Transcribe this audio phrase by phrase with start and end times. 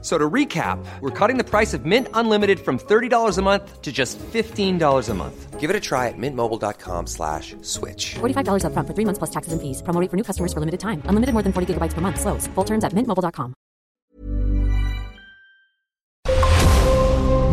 [0.00, 3.90] So to recap, we're cutting the price of Mint Unlimited from $30 a month to
[3.90, 5.58] just $15 a month.
[5.58, 8.14] Give it a try at mintmobile.com slash switch.
[8.20, 9.82] $45 upfront for three months plus taxes and fees.
[9.82, 11.02] Promo rate for new customers for limited time.
[11.06, 12.20] Unlimited more than 40 gigabytes per month.
[12.20, 12.46] Slows.
[12.54, 13.54] Full terms at mintmobile.com.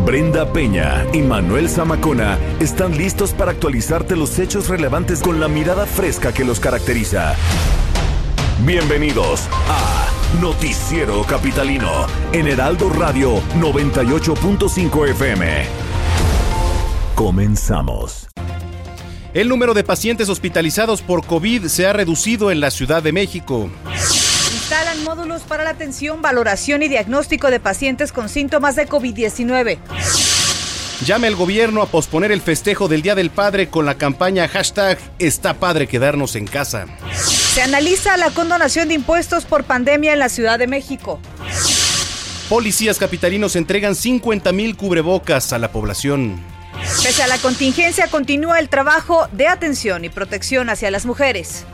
[0.06, 5.84] Brenda Peña y Manuel Zamacona están listos para actualizarte los hechos relevantes con la mirada
[5.84, 7.34] fresca que los caracteriza.
[8.64, 10.06] Bienvenidos a
[10.40, 15.64] Noticiero Capitalino en Heraldo Radio 98.5 FM.
[17.14, 18.28] Comenzamos.
[19.32, 23.70] El número de pacientes hospitalizados por COVID se ha reducido en la Ciudad de México.
[24.52, 29.78] Instalan módulos para la atención, valoración y diagnóstico de pacientes con síntomas de COVID-19.
[31.04, 34.98] Llame el gobierno a posponer el festejo del Día del Padre con la campaña hashtag
[35.18, 36.86] Está Padre Quedarnos en Casa.
[37.12, 41.20] Se analiza la condonación de impuestos por pandemia en la Ciudad de México.
[42.48, 46.42] Policías capitalinos entregan 50 mil cubrebocas a la población.
[47.02, 51.66] Pese a la contingencia, continúa el trabajo de atención y protección hacia las mujeres.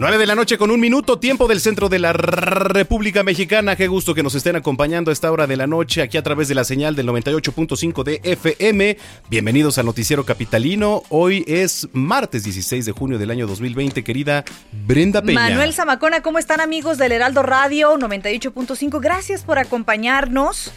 [0.00, 3.76] 9 de la noche con un minuto, tiempo del centro de la República Mexicana.
[3.76, 6.48] Qué gusto que nos estén acompañando a esta hora de la noche aquí a través
[6.48, 8.96] de la señal del 98.5 de FM.
[9.28, 11.02] Bienvenidos al Noticiero Capitalino.
[11.10, 15.38] Hoy es martes 16 de junio del año 2020, querida Brenda Peña.
[15.38, 19.02] Manuel Zamacona, ¿cómo están amigos del Heraldo Radio 98.5?
[19.02, 20.72] Gracias por acompañarnos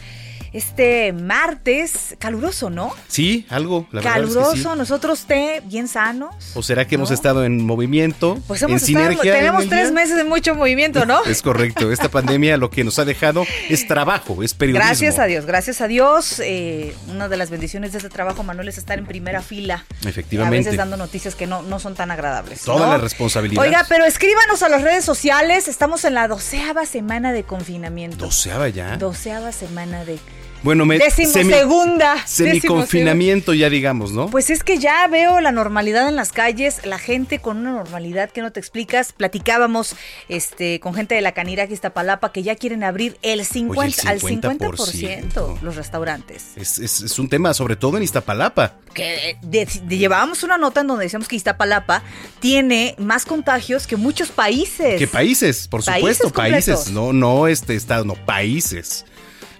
[0.53, 2.93] este martes caluroso, ¿no?
[3.07, 4.77] Sí, algo, la Caluroso, verdad es que sí.
[4.77, 6.35] nosotros té bien sanos.
[6.53, 8.39] ¿O será que hemos estado en movimiento?
[8.47, 11.23] Pues hemos en estado, sinergia tenemos tres meses de mucho movimiento, ¿no?
[11.25, 14.85] es correcto, esta pandemia lo que nos ha dejado es trabajo, es periodismo.
[14.85, 16.39] Gracias a Dios, gracias a Dios.
[16.43, 19.85] Eh, una de las bendiciones de este trabajo, Manuel, es estar en primera fila.
[20.05, 20.57] Efectivamente.
[20.57, 22.61] A veces dando noticias que no, no son tan agradables.
[22.61, 22.91] Toda ¿no?
[22.93, 23.61] la responsabilidad.
[23.63, 28.25] Oiga, pero escríbanos a las redes sociales, estamos en la doceava semana de confinamiento.
[28.25, 28.97] ¿Doceava ya?
[28.97, 30.19] Doceava semana de
[30.63, 32.25] bueno, me Decimosegunda.
[32.25, 34.29] Semi-confinamiento ya digamos, ¿no?
[34.29, 38.31] Pues es que ya veo la normalidad en las calles, la gente con una normalidad
[38.31, 39.13] que no te explicas.
[39.13, 39.95] Platicábamos
[40.29, 44.07] este con gente de la Canira Iztapalapa que ya quieren abrir el 50, Oye, el
[44.07, 46.51] al 50% los restaurantes.
[46.55, 48.75] Es, es, es, un tema sobre todo en Iztapalapa.
[48.93, 52.03] Que de, de, llevábamos una nota en donde decíamos que Iztapalapa
[52.39, 54.97] tiene más contagios que muchos países.
[54.97, 55.67] ¿Qué países?
[55.67, 56.93] Por supuesto, países, países.
[56.93, 59.05] No, no este estado, no, países.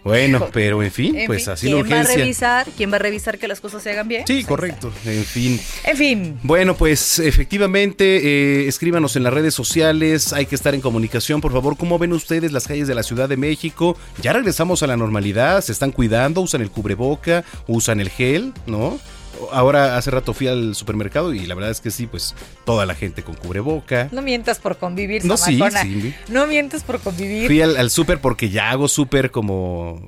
[0.03, 2.07] Bueno, pero en fin, en pues fin, así ¿quién la urgencia.
[2.07, 4.25] Va a revisar, ¿Quién va a revisar que las cosas se hagan bien?
[4.27, 4.91] Sí, Pues correcto.
[5.05, 5.59] En fin.
[5.85, 6.39] En fin.
[6.43, 10.33] Bueno, pues efectivamente, eh, escríbanos en las redes sociales.
[10.33, 11.77] Hay que estar en comunicación, por favor.
[11.77, 13.97] ¿Cómo ven ustedes las calles de la Ciudad de México?
[14.21, 15.61] Ya regresamos a la normalidad.
[15.61, 18.99] Se están cuidando, usan el cubreboca, usan el gel, ¿no?
[19.51, 22.35] Ahora hace rato fui al supermercado y la verdad es que sí, pues
[22.65, 24.09] toda la gente con cubreboca.
[24.11, 26.13] No mientas por convivir, No, sí, sí.
[26.29, 27.47] No mientas por convivir.
[27.47, 30.07] Fui al, al súper porque ya hago súper como...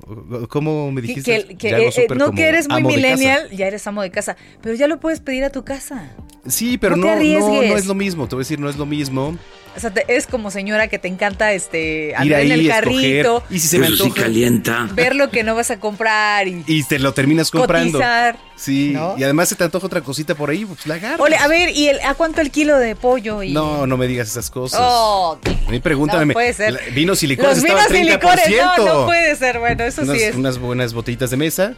[0.50, 1.46] ¿Cómo me dijiste?
[1.48, 4.02] que- que, Ya hago eh, súper no como que eres muy millennial, ya eres amo
[4.02, 6.12] de casa, pero ya lo puedes pedir a tu casa.
[6.48, 8.28] Sí, pero No no, no, no es lo mismo.
[8.28, 9.38] Te voy a decir, no es lo mismo.
[9.76, 12.60] O sea, te- es como señora que te encanta este Ir andar ahí, en el
[12.70, 12.84] escoger.
[13.26, 14.22] carrito, Y si se me antoja.
[14.24, 14.88] calienta.
[14.94, 17.98] ver lo que no vas a comprar y Y te lo terminas comprando.
[18.00, 18.38] cotizar.
[18.56, 19.16] Sí, ¿no?
[19.18, 21.20] y además se te antoja otra cosita por ahí, pues la agarras.
[21.20, 23.44] Ole, a ver, ¿y el, a cuánto el kilo de pollo?
[23.44, 23.52] Y...
[23.52, 24.80] No, no me digas esas cosas.
[24.82, 25.38] Oh,
[25.68, 26.28] A mí pregúntame.
[26.28, 26.72] no puede ser.
[26.74, 28.04] la- Vinos y licores Los vinos y 30%.
[28.14, 28.46] licores,
[28.78, 30.36] no, no puede ser, bueno, eso unas, sí es.
[30.36, 31.74] unas buenas botellitas de mesa.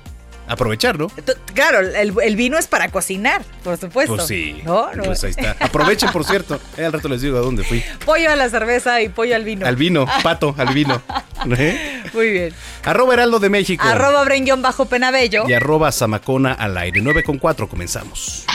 [0.47, 1.08] Aprovechar, ¿no?
[1.08, 4.16] T- Claro, el, el vino es para cocinar, por supuesto.
[4.16, 4.62] Pues sí.
[4.63, 5.03] No, no.
[5.03, 5.56] Pues ahí está.
[5.59, 6.59] Aprovechen, por cierto.
[6.78, 7.84] Eh, al rato les digo a dónde fui.
[8.06, 9.66] Pollo a la cerveza y pollo al vino.
[9.66, 11.02] Al vino, pato, al vino.
[11.58, 12.03] ¿Eh?
[12.13, 12.53] Muy bien.
[12.85, 13.84] Arroba Heraldo de México.
[13.85, 15.44] Arroba Brenguión bajo penabello.
[15.47, 17.02] Y arroba Zamacona al aire.
[17.02, 18.46] 9 con 4 comenzamos.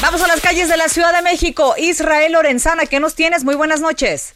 [0.00, 1.74] Vamos a las calles de la Ciudad de México.
[1.78, 3.42] Israel Lorenzana, ¿qué nos tienes?
[3.42, 4.34] Muy buenas noches.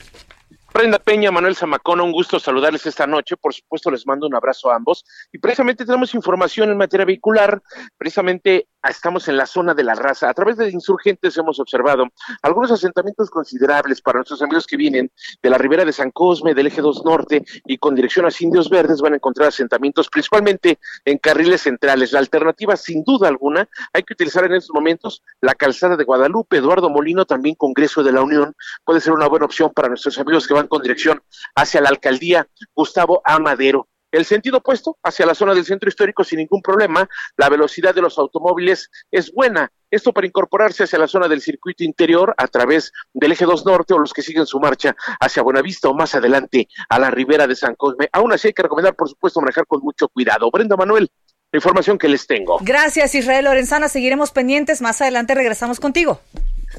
[0.78, 3.36] Brenda Peña, Manuel Zamacona, un gusto saludarles esta noche.
[3.36, 5.04] Por supuesto, les mando un abrazo a ambos.
[5.32, 7.60] Y precisamente tenemos información en materia vehicular.
[7.96, 10.28] Precisamente estamos en la zona de la raza.
[10.28, 12.04] A través de insurgentes hemos observado
[12.42, 15.10] algunos asentamientos considerables para nuestros amigos que vienen
[15.42, 18.70] de la ribera de San Cosme, del eje 2 norte y con dirección a Indios
[18.70, 22.12] Verdes van a encontrar asentamientos principalmente en carriles centrales.
[22.12, 26.58] La alternativa, sin duda alguna, hay que utilizar en estos momentos la calzada de Guadalupe,
[26.58, 28.54] Eduardo Molino, también Congreso de la Unión,
[28.84, 31.22] puede ser una buena opción para nuestros amigos que van con dirección
[31.54, 36.38] hacia la alcaldía Gustavo Amadero el sentido opuesto hacia la zona del centro histórico sin
[36.38, 37.08] ningún problema.
[37.36, 39.70] La velocidad de los automóviles es buena.
[39.90, 43.94] Esto para incorporarse hacia la zona del circuito interior a través del eje 2 norte
[43.94, 47.56] o los que siguen su marcha hacia Buenavista o más adelante a la ribera de
[47.56, 48.08] San Cosme.
[48.12, 50.50] Aún así hay que recomendar, por supuesto, manejar con mucho cuidado.
[50.50, 51.10] Brenda Manuel,
[51.52, 52.58] la información que les tengo.
[52.60, 53.88] Gracias, Israel Lorenzana.
[53.88, 54.82] Seguiremos pendientes.
[54.82, 56.20] Más adelante regresamos contigo.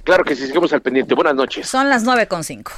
[0.03, 1.15] Claro que sí, seguimos al pendiente.
[1.15, 1.67] Buenas noches.
[1.67, 2.73] Son las nueve con cinco.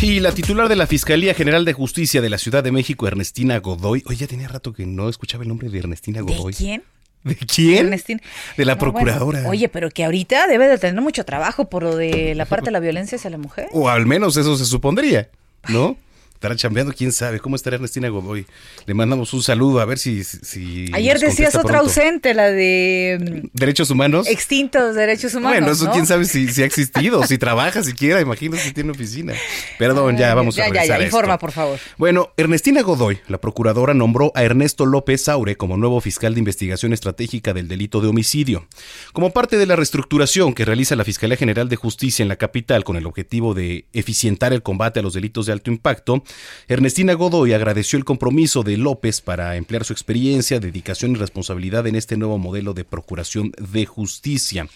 [0.00, 3.58] Y la titular de la Fiscalía General de Justicia de la Ciudad de México, Ernestina
[3.58, 4.02] Godoy.
[4.06, 6.52] Oye, ya tenía rato que no escuchaba el nombre de Ernestina Godoy.
[6.52, 6.82] ¿De quién?
[7.24, 7.86] ¿De quién?
[7.86, 8.20] Ernestina.
[8.56, 9.48] De la No, bueno, procuradora.
[9.48, 12.72] oye, pero que ahorita debe de tener mucho trabajo por lo de la parte de
[12.72, 13.68] la violencia hacia la mujer.
[13.72, 15.28] O al menos eso se supondría,
[15.68, 15.96] ¿no?
[16.42, 17.38] Estará chambeando, quién sabe.
[17.38, 18.46] ¿Cómo estará Ernestina Godoy?
[18.86, 20.24] Le mandamos un saludo a ver si.
[20.24, 21.86] si Ayer decías otra pronto.
[21.86, 24.26] ausente, la de mm, ¿Derechos humanos?
[24.26, 25.58] extintos derechos humanos.
[25.60, 25.92] Bueno, eso ¿no?
[25.92, 29.34] quién sabe si, si ha existido, si trabaja siquiera, imagino si tiene oficina.
[29.78, 31.16] Perdón, ya vamos ya, a ya, regresar ya, a esto.
[31.16, 31.78] informa, por favor.
[31.96, 36.92] Bueno, Ernestina Godoy, la procuradora, nombró a Ernesto López Saure como nuevo fiscal de investigación
[36.92, 38.66] estratégica del delito de homicidio.
[39.12, 42.82] Como parte de la reestructuración que realiza la Fiscalía General de Justicia en la capital
[42.82, 46.24] con el objetivo de eficientar el combate a los delitos de alto impacto,
[46.68, 51.96] Ernestina Godoy agradeció el compromiso de López para emplear su experiencia, dedicación y responsabilidad en
[51.96, 54.68] este nuevo modelo de procuración de justicia.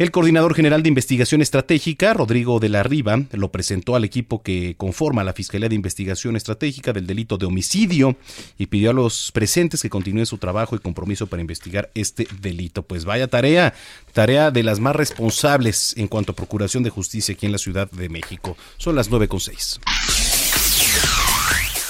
[0.00, 4.74] El coordinador general de investigación estratégica, Rodrigo de la Riva, lo presentó al equipo que
[4.78, 8.16] conforma la Fiscalía de Investigación Estratégica del delito de homicidio
[8.56, 12.82] y pidió a los presentes que continúen su trabajo y compromiso para investigar este delito.
[12.82, 13.74] Pues vaya tarea,
[14.14, 17.90] tarea de las más responsables en cuanto a procuración de justicia aquí en la Ciudad
[17.90, 18.56] de México.
[18.78, 19.80] Son las 9.6.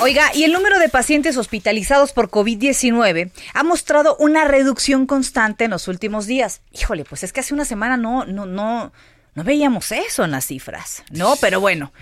[0.03, 5.73] Oiga, y el número de pacientes hospitalizados por COVID-19 ha mostrado una reducción constante en
[5.73, 6.63] los últimos días.
[6.73, 8.93] Híjole, pues es que hace una semana no, no, no,
[9.35, 11.37] no veíamos eso en las cifras, ¿no?
[11.37, 11.93] Pero bueno.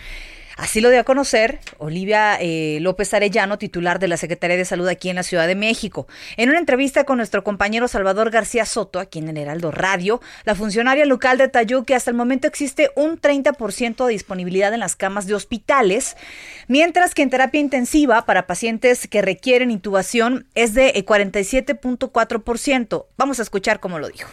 [0.58, 4.88] Así lo dio a conocer Olivia eh, López Arellano, titular de la Secretaría de Salud
[4.88, 6.08] aquí en la Ciudad de México.
[6.36, 10.56] En una entrevista con nuestro compañero Salvador García Soto, aquí en el Heraldo Radio, la
[10.56, 15.28] funcionaria local detalló que hasta el momento existe un 30% de disponibilidad en las camas
[15.28, 16.16] de hospitales,
[16.66, 23.06] mientras que en terapia intensiva para pacientes que requieren intubación es de eh, 47.4%.
[23.16, 24.28] Vamos a escuchar cómo lo dijo.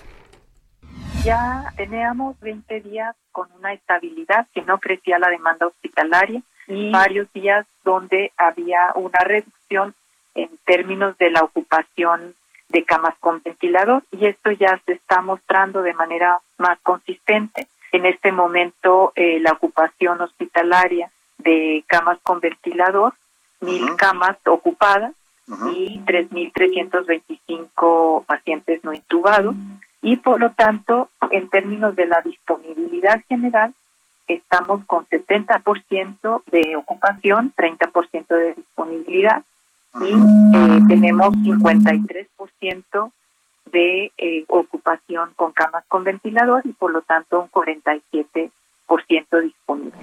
[1.26, 7.34] Ya teníamos 20 días con una estabilidad que no crecía la demanda hospitalaria y varios
[7.34, 9.96] días donde había una reducción
[10.36, 12.36] en términos de la ocupación
[12.70, 17.68] de camas con ventilador y esto ya se está mostrando de manera más consistente.
[17.92, 23.16] En este momento eh, la ocupación hospitalaria de camas con ventilador,
[23.62, 25.16] mil camas ocupadas
[25.74, 29.56] y 3.325 pacientes no intubados
[30.06, 33.74] y por lo tanto, en términos de la disponibilidad general,
[34.28, 39.44] estamos con 70% de ocupación, 30% de disponibilidad
[40.02, 43.12] y eh, tenemos 53%
[43.72, 48.52] de eh, ocupación con camas con ventilador y por lo tanto un 47%
[49.42, 49.98] disponible.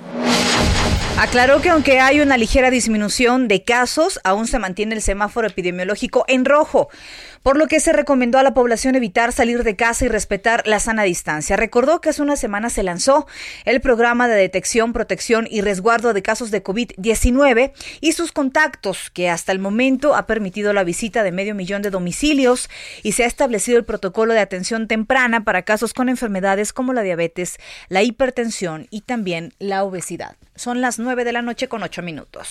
[1.18, 6.24] Aclaró que aunque hay una ligera disminución de casos, aún se mantiene el semáforo epidemiológico
[6.26, 6.88] en rojo,
[7.42, 10.80] por lo que se recomendó a la población evitar salir de casa y respetar la
[10.80, 11.56] sana distancia.
[11.56, 13.26] Recordó que hace una semana se lanzó
[13.64, 19.30] el programa de detección, protección y resguardo de casos de COVID-19 y sus contactos, que
[19.30, 22.68] hasta el momento ha permitido la visita de medio millón de domicilios
[23.02, 27.02] y se ha establecido el protocolo de atención temprana para casos con enfermedades como la
[27.02, 27.58] diabetes,
[27.88, 30.36] la hipertensión y también la obesidad.
[30.54, 32.48] Son las 9 de la noche con 8 minutos.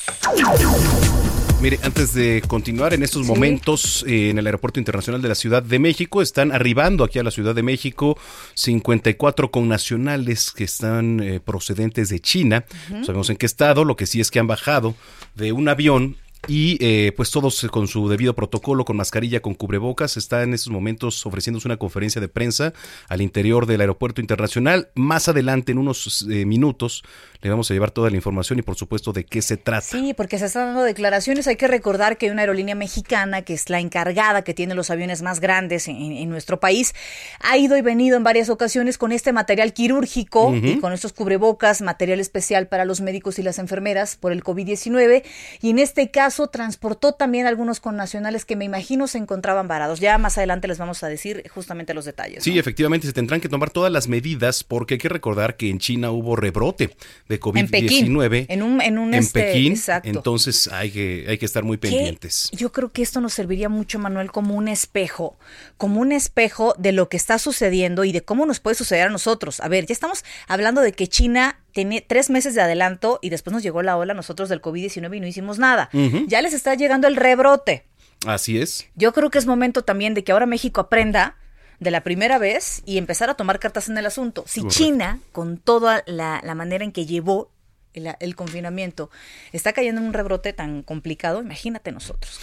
[1.62, 5.62] Mire, antes de continuar en estos momentos eh, en el Aeropuerto Internacional de la Ciudad
[5.62, 8.17] de México, están arribando aquí a la Ciudad de México
[8.55, 12.65] 54 connacionales que están eh, procedentes de China.
[12.89, 14.96] No sabemos en qué estado, lo que sí es que han bajado
[15.36, 16.17] de un avión
[16.48, 20.71] y eh, pues todos con su debido protocolo, con mascarilla, con cubrebocas, está en estos
[20.71, 22.74] momentos ofreciéndose una conferencia de prensa
[23.07, 24.89] al interior del aeropuerto internacional.
[24.95, 27.03] Más adelante, en unos eh, minutos,
[27.41, 29.81] le vamos a llevar toda la información y por supuesto de qué se trata.
[29.81, 31.48] Sí, porque se están dando declaraciones.
[31.48, 34.89] Hay que recordar que hay una aerolínea mexicana que es la encargada, que tiene los
[34.89, 36.93] aviones más grandes en, en nuestro país,
[37.39, 41.81] ha ido y venido en varias ocasiones con este material quirúrgico y con estos cubrebocas,
[41.81, 45.24] material especial para los médicos y las enfermeras por el COVID-19.
[45.62, 50.00] Y en este caso, caso transportó también algunos connacionales que me imagino se encontraban varados.
[50.00, 52.41] Ya más adelante les vamos a decir justamente los detalles.
[52.41, 55.79] Sí, efectivamente, se tendrán que tomar todas las medidas porque hay que recordar que en
[55.79, 56.95] China hubo rebrote
[57.27, 58.45] de COVID-19.
[58.47, 59.77] En un, en un este, Pekín.
[60.03, 62.50] Entonces hay que, hay que estar muy pendientes.
[62.53, 65.38] Yo creo que esto nos serviría mucho, Manuel, como un espejo,
[65.75, 69.09] como un espejo de lo que está sucediendo y de cómo nos puede suceder a
[69.09, 69.59] nosotros.
[69.59, 73.53] A ver, ya estamos hablando de que China tiene tres meses de adelanto y después
[73.53, 75.89] nos llegó la ola nosotros del COVID-19 y no hicimos nada.
[76.27, 77.85] Ya les está llegando el rebrote.
[78.25, 78.87] Así es.
[78.95, 81.37] Yo creo que es momento también de que ahora México aprenda
[81.79, 84.43] de la primera vez y empezar a tomar cartas en el asunto.
[84.47, 87.51] Si China, con toda la, manera en que llevó
[87.93, 89.09] el, confinamiento,
[89.51, 92.39] está cayendo en un rebrote tan complicado, imagínate nosotros.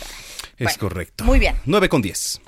[0.59, 1.23] Es correcto.
[1.23, 1.55] Muy bien.
[1.67, 2.41] 9 con 10.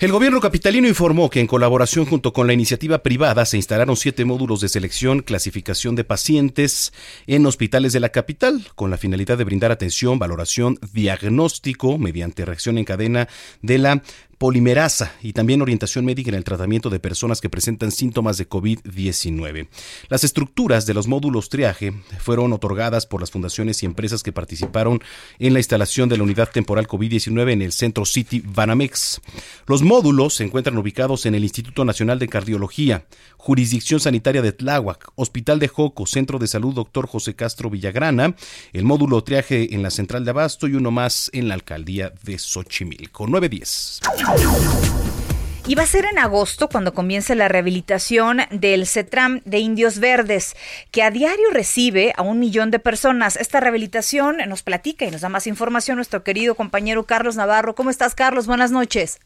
[0.00, 4.24] El gobierno capitalino informó que en colaboración junto con la iniciativa privada se instalaron siete
[4.24, 6.94] módulos de selección, clasificación de pacientes
[7.26, 12.78] en hospitales de la capital, con la finalidad de brindar atención, valoración, diagnóstico mediante reacción
[12.78, 13.28] en cadena
[13.60, 14.02] de la
[14.40, 19.68] polimerasa y también orientación médica en el tratamiento de personas que presentan síntomas de COVID-19.
[20.08, 25.02] Las estructuras de los módulos triaje fueron otorgadas por las fundaciones y empresas que participaron
[25.38, 29.20] en la instalación de la unidad temporal COVID-19 en el centro City Banamex.
[29.66, 33.04] Los módulos se encuentran ubicados en el Instituto Nacional de Cardiología,
[33.36, 37.06] Jurisdicción Sanitaria de Tláhuac, Hospital de Joco, Centro de Salud Dr.
[37.06, 38.34] José Castro Villagrana,
[38.72, 42.38] el módulo triaje en la Central de Abasto y uno más en la Alcaldía de
[42.38, 43.26] Xochimilco.
[43.26, 44.00] 910.
[45.66, 50.56] Y va a ser en agosto cuando comience la rehabilitación del CETRAM de Indios Verdes,
[50.90, 53.36] que a diario recibe a un millón de personas.
[53.36, 57.76] Esta rehabilitación nos platica y nos da más información nuestro querido compañero Carlos Navarro.
[57.76, 58.48] ¿Cómo estás, Carlos?
[58.48, 59.20] Buenas noches.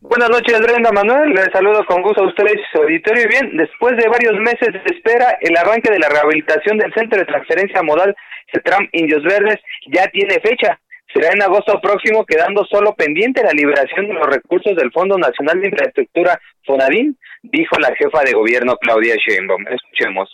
[0.00, 1.34] Buenas noches, Brenda Manuel.
[1.34, 3.24] Les saludo con gusto a ustedes su auditorio.
[3.24, 7.18] Y bien, después de varios meses de espera, el arranque de la rehabilitación del Centro
[7.18, 8.16] de Transferencia Modal
[8.52, 10.78] CETRAM Indios Verdes ya tiene fecha
[11.16, 15.60] será en agosto próximo, quedando solo pendiente la liberación de los recursos del Fondo Nacional
[15.60, 19.64] de Infraestructura, FONADIN, dijo la jefa de gobierno Claudia Sheinbaum.
[19.68, 20.28] Escuchemos.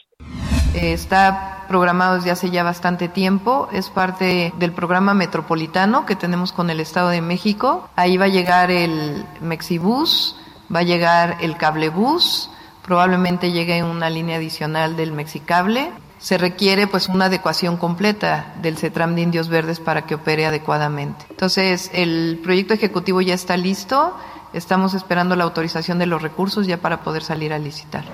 [0.75, 6.69] Está programado desde hace ya bastante tiempo, es parte del programa metropolitano que tenemos con
[6.69, 7.89] el Estado de México.
[7.95, 10.37] Ahí va a llegar el Mexibus,
[10.75, 12.51] va a llegar el Cablebus,
[12.85, 15.91] probablemente llegue una línea adicional del Mexicable
[16.23, 21.27] se requiere pues una adecuación completa del CETRAM de Indios Verdes para que opere adecuadamente.
[21.29, 24.17] Entonces, el proyecto ejecutivo ya está listo,
[24.53, 28.05] estamos esperando la autorización de los recursos ya para poder salir a licitar.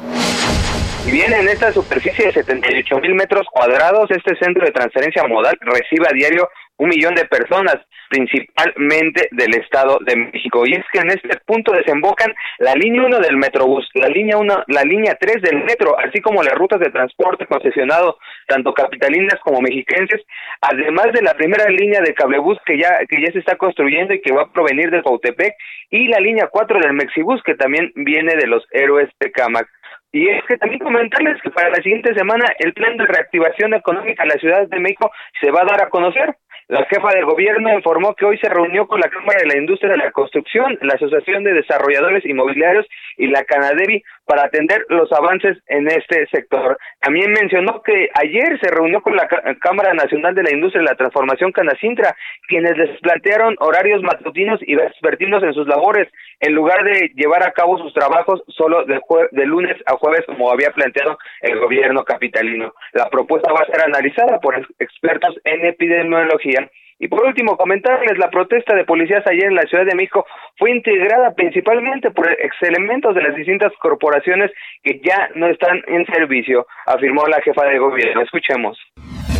[1.11, 6.07] Bien, en esta superficie de 78 mil metros cuadrados, este centro de transferencia modal recibe
[6.07, 7.77] a diario un millón de personas
[8.11, 10.65] principalmente del Estado de México.
[10.67, 14.65] Y es que en este punto desembocan la línea 1 del Metrobús, la línea 1,
[14.69, 19.61] la línea 3 del metro, así como las rutas de transporte concesionado tanto capitalinas como
[19.61, 20.23] mexiquenses,
[20.61, 24.21] además de la primera línea de cablebús que ya que ya se está construyendo y
[24.21, 25.55] que va a provenir de Cautepec
[25.91, 29.69] y la línea 4 del Mexibús que también viene de los héroes de Camac.
[30.13, 34.23] Y es que también comentarles que para la siguiente semana el plan de reactivación económica
[34.23, 35.11] de la Ciudad de México
[35.41, 36.35] se va a dar a conocer.
[36.69, 39.93] La jefa del gobierno informó que hoy se reunió con la Cámara de la Industria
[39.93, 42.87] de la Construcción, la Asociación de Desarrolladores Inmobiliarios
[43.17, 46.79] y la Canadevi para atender los avances en este sector.
[47.01, 49.27] También mencionó que ayer se reunió con la
[49.61, 52.15] Cámara Nacional de la Industria de la Transformación Canacintra,
[52.47, 56.09] quienes les plantearon horarios matutinos y vespertinos en sus labores,
[56.41, 59.01] en lugar de llevar a cabo sus trabajos solo de,
[59.33, 62.75] de lunes a jueves como había planteado el gobierno capitalino.
[62.93, 66.71] La propuesta va a ser analizada por expertos en epidemiología
[67.01, 70.27] y por último, comentarles, la protesta de policías ayer en la Ciudad de México
[70.57, 74.51] fue integrada principalmente por ex elementos de las distintas corporaciones
[74.83, 78.23] que ya no están en servicio, afirmó la jefa de gobierno.
[78.23, 78.77] Escuchemos.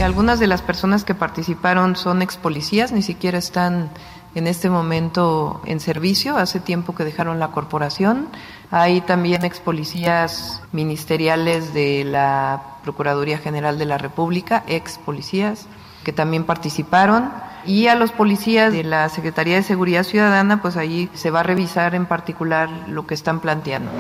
[0.01, 3.91] Algunas de las personas que participaron son ex policías, ni siquiera están
[4.37, 8.29] en este momento en servicio, hace tiempo que dejaron la corporación.
[8.71, 15.69] Hay también ex policías ministeriales de la Procuraduría General de la República, ex policías
[16.09, 17.31] que también participaron
[17.67, 21.43] y a los policías de la Secretaría de Seguridad Ciudadana, pues ahí se va a
[21.43, 23.91] revisar en particular lo que están planteando.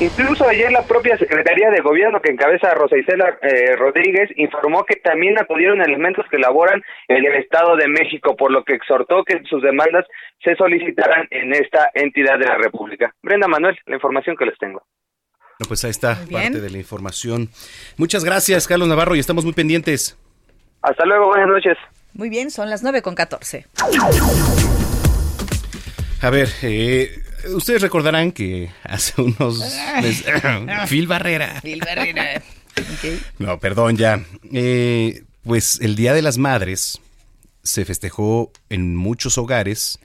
[0.00, 4.96] Incluso ayer la propia Secretaría de Gobierno que encabeza Rosa Isela eh, Rodríguez informó que
[4.96, 9.42] también acudieron elementos que laboran en el Estado de México, por lo que exhortó que
[9.50, 10.06] sus demandas
[10.42, 13.14] se solicitaran en esta entidad de la República.
[13.22, 14.82] Brenda Manuel, la información que les tengo.
[15.68, 17.50] pues ahí está parte de la información.
[17.98, 20.16] Muchas gracias, Carlos Navarro, y estamos muy pendientes.
[20.82, 21.76] Hasta luego, buenas noches.
[22.14, 23.66] Muy bien, son las 9 con 14.
[26.22, 27.22] A ver, eh,
[27.54, 29.58] ustedes recordarán que hace unos
[30.02, 30.24] meses...
[30.88, 31.60] Phil Barrera.
[31.62, 32.42] Phil Barrera.
[33.38, 34.24] No, perdón ya.
[34.52, 37.00] Eh, pues el Día de las Madres
[37.62, 39.98] se festejó en muchos hogares,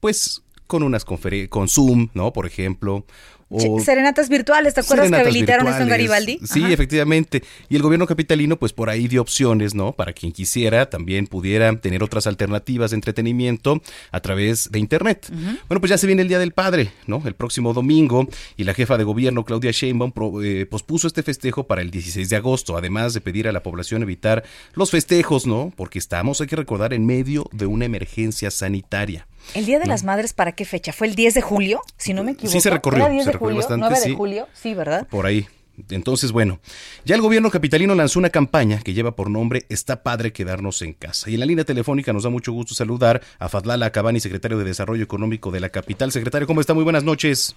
[0.00, 2.32] pues con unas conferencias, con Zoom, ¿no?
[2.32, 3.04] Por ejemplo,
[3.50, 6.40] o serenatas virtuales, ¿te acuerdas que habilitaron esto en Garibaldi?
[6.44, 7.42] Sí, efectivamente.
[7.68, 9.92] Y el gobierno capitalino, pues por ahí dio opciones, ¿no?
[9.92, 15.30] Para quien quisiera también pudiera tener otras alternativas de entretenimiento a través de Internet.
[15.68, 17.22] Bueno, pues ya se viene el Día del Padre, ¿no?
[17.24, 18.28] El próximo domingo.
[18.56, 20.12] Y la jefa de gobierno, Claudia Sheinbaum,
[20.42, 24.02] eh, pospuso este festejo para el 16 de agosto, además de pedir a la población
[24.02, 25.72] evitar los festejos, ¿no?
[25.76, 29.26] Porque estamos, hay que recordar, en medio de una emergencia sanitaria.
[29.54, 30.92] ¿El Día de las Madres para qué fecha?
[30.92, 31.80] ¿Fue el 10 de julio?
[31.96, 32.52] Si no me equivoco.
[32.52, 33.04] Sí, se recorrió.
[33.04, 33.56] ¿Era 10 se de julio?
[33.56, 34.10] bastante, 9 sí.
[34.10, 35.06] de julio, sí, ¿verdad?
[35.08, 35.46] Por ahí.
[35.90, 36.60] Entonces, bueno,
[37.04, 40.92] ya el gobierno capitalino lanzó una campaña que lleva por nombre Está padre quedarnos en
[40.92, 41.30] casa.
[41.30, 44.64] Y en la línea telefónica nos da mucho gusto saludar a Fadlala Cabani, secretario de
[44.64, 46.10] Desarrollo Económico de la capital.
[46.10, 46.74] Secretario, ¿cómo está?
[46.74, 47.54] Muy buenas noches.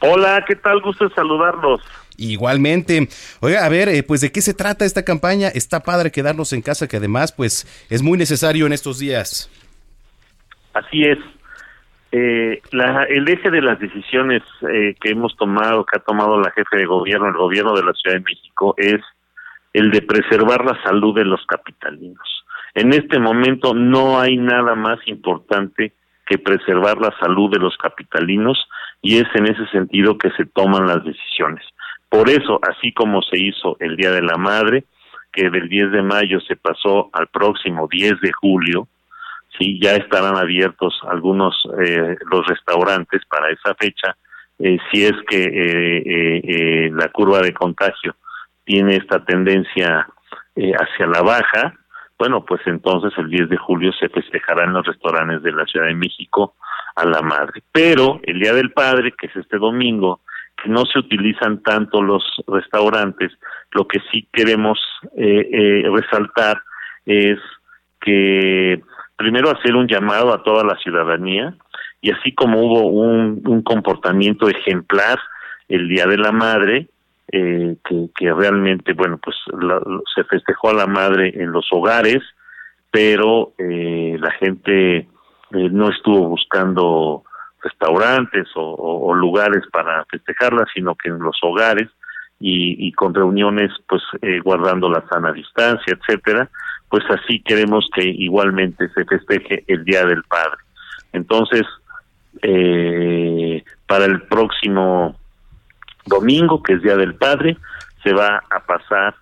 [0.00, 0.80] Hola, ¿qué tal?
[0.80, 1.82] Gusto en saludarlos.
[2.16, 3.08] Igualmente.
[3.40, 5.48] Oiga, a ver, eh, pues de qué se trata esta campaña.
[5.48, 9.50] Está padre quedarnos en casa, que además, pues, es muy necesario en estos días.
[10.72, 11.18] Así es.
[12.12, 16.50] Eh, la, el eje de las decisiones eh, que hemos tomado, que ha tomado la
[16.50, 19.00] jefe de gobierno, el gobierno de la Ciudad de México, es
[19.72, 22.44] el de preservar la salud de los capitalinos.
[22.74, 25.92] En este momento no hay nada más importante
[26.26, 28.68] que preservar la salud de los capitalinos
[29.02, 31.64] y es en ese sentido que se toman las decisiones.
[32.08, 34.84] Por eso, así como se hizo el Día de la Madre,
[35.32, 38.88] que del 10 de mayo se pasó al próximo 10 de julio,
[39.60, 44.16] sí ya estarán abiertos algunos eh, los restaurantes para esa fecha
[44.58, 48.16] eh, si es que eh, eh, la curva de contagio
[48.64, 50.06] tiene esta tendencia
[50.54, 51.74] hacia la baja
[52.18, 55.86] bueno pues entonces el 10 de julio se festejará en los restaurantes de la Ciudad
[55.86, 56.54] de México
[56.96, 57.62] a la madre.
[57.72, 60.20] Pero el día del padre que es este domingo
[60.62, 63.32] que no se utilizan tanto los restaurantes
[63.72, 64.78] lo que sí queremos
[65.14, 66.60] resaltar
[67.06, 67.38] es
[68.00, 68.82] que
[69.20, 71.54] primero hacer un llamado a toda la ciudadanía
[72.00, 75.18] y así como hubo un, comportamiento ejemplar
[75.68, 76.88] el Día de la Madre,
[77.30, 79.78] eh, que, que, realmente, bueno, pues la,
[80.14, 82.22] se festejó a la madre en los hogares,
[82.90, 85.06] pero eh, la gente eh,
[85.50, 87.22] no estuvo buscando
[87.62, 91.90] restaurantes o, o, o, lugares para festejarla, sino que en los hogares
[92.40, 96.48] y, y con reuniones, pues eh, guardando la sana distancia, etcétera
[96.90, 100.58] pues así queremos que igualmente se festeje el Día del Padre.
[101.12, 101.62] Entonces,
[102.42, 105.16] eh, para el próximo
[106.06, 107.56] domingo, que es Día del Padre,
[108.02, 109.14] se va a pasar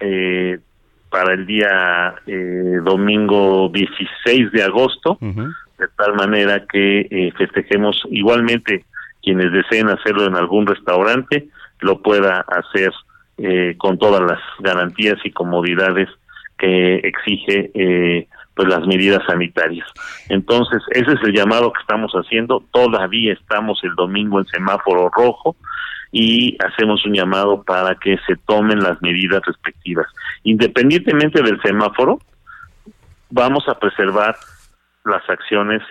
[0.00, 0.58] eh,
[1.10, 5.54] para el día eh, domingo 16 de agosto, uh -huh.
[5.78, 8.84] de tal manera que eh, festejemos igualmente
[9.22, 11.48] quienes deseen hacerlo en algún restaurante,
[11.80, 12.92] lo pueda hacer
[13.38, 16.08] eh, con todas las garantías y comodidades
[16.60, 19.88] que exige eh, pues las medidas sanitarias.
[20.28, 22.62] Entonces, ese es el llamado que estamos haciendo.
[22.70, 25.56] Todavía estamos el domingo en semáforo rojo
[26.12, 30.06] y hacemos un llamado para que se tomen las medidas respectivas.
[30.42, 32.18] Independientemente del semáforo,
[33.30, 34.36] vamos a preservar
[35.04, 35.82] las acciones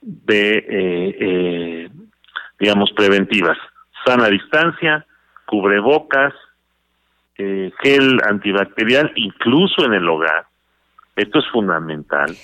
[0.00, 1.90] de, eh, eh,
[2.58, 3.58] digamos, preventivas.
[4.04, 5.06] Sana distancia,
[5.46, 6.34] cubrebocas,
[7.38, 10.46] eh, gel antibacterial incluso en el hogar.
[11.16, 12.36] Esto es fundamental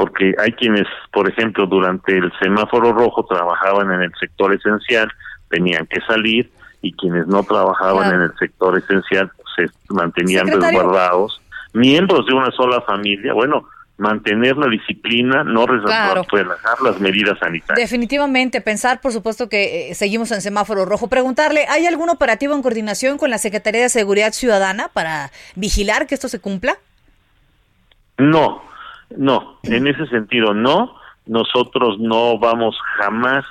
[0.00, 5.12] porque hay quienes, por ejemplo, durante el semáforo rojo trabajaban en el sector esencial,
[5.50, 6.50] tenían que salir
[6.80, 8.16] y quienes no trabajaban claro.
[8.16, 10.78] en el sector esencial se mantenían Secretario.
[10.80, 11.42] resguardados.
[11.74, 13.68] Miembros de una sola familia, bueno,
[14.00, 16.24] mantener la disciplina, no Claro.
[16.32, 17.76] relajar las medidas sanitarias.
[17.78, 21.08] Definitivamente, pensar, por supuesto, que eh, seguimos en semáforo rojo.
[21.08, 26.14] Preguntarle, ¿hay algún operativo en coordinación con la Secretaría de Seguridad Ciudadana para vigilar que
[26.14, 26.78] esto se cumpla?
[28.16, 28.62] No,
[29.16, 30.96] no, en ese sentido no.
[31.26, 33.44] Nosotros no vamos jamás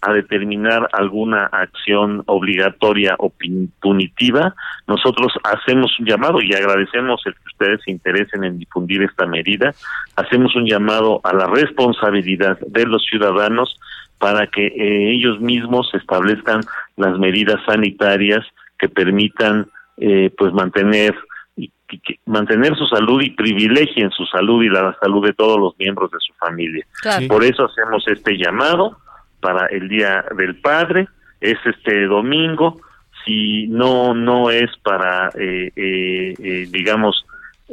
[0.00, 3.32] a determinar alguna acción obligatoria o
[3.80, 4.54] punitiva.
[4.86, 9.74] Nosotros hacemos un llamado y agradecemos el que ustedes se interesen en difundir esta medida.
[10.16, 13.78] Hacemos un llamado a la responsabilidad de los ciudadanos
[14.18, 16.60] para que eh, ellos mismos establezcan
[16.96, 18.44] las medidas sanitarias
[18.78, 21.14] que permitan eh, pues mantener
[21.56, 25.58] y, y que- mantener su salud y privilegien su salud y la salud de todos
[25.58, 26.84] los miembros de su familia.
[27.02, 27.26] Claro.
[27.28, 28.96] Por eso hacemos este llamado
[29.40, 31.08] para el Día del Padre,
[31.40, 32.80] es este domingo,
[33.24, 37.26] si no no es para, eh, eh, eh, digamos,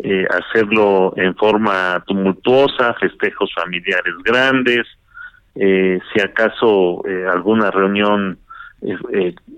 [0.04, 4.86] eh, hacerlo en forma tumultuosa, festejos familiares grandes,
[5.58, 7.02] si acaso
[7.32, 8.38] alguna reunión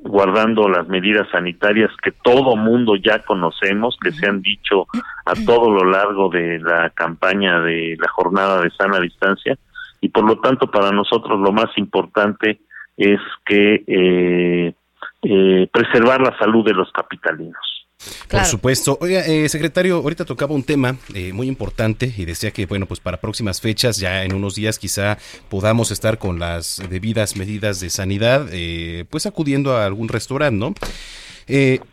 [0.04, 4.86] guardando las medidas sanitarias que todo mundo ya conocemos, que se han dicho
[5.26, 9.58] a todo lo largo de la campaña de la jornada de sana distancia
[10.02, 12.60] y por lo tanto para nosotros lo más importante
[12.96, 14.74] es que eh,
[15.24, 17.78] eh, preservar la salud de los capitalinos.
[18.30, 18.98] Por supuesto.
[19.02, 23.00] Oiga, eh, secretario, ahorita tocaba un tema eh, muy importante y decía que, bueno, pues
[23.00, 25.18] para próximas fechas, ya en unos días quizá
[25.50, 30.74] podamos estar con las debidas medidas de sanidad, eh, pues acudiendo a algún restaurante, ¿no?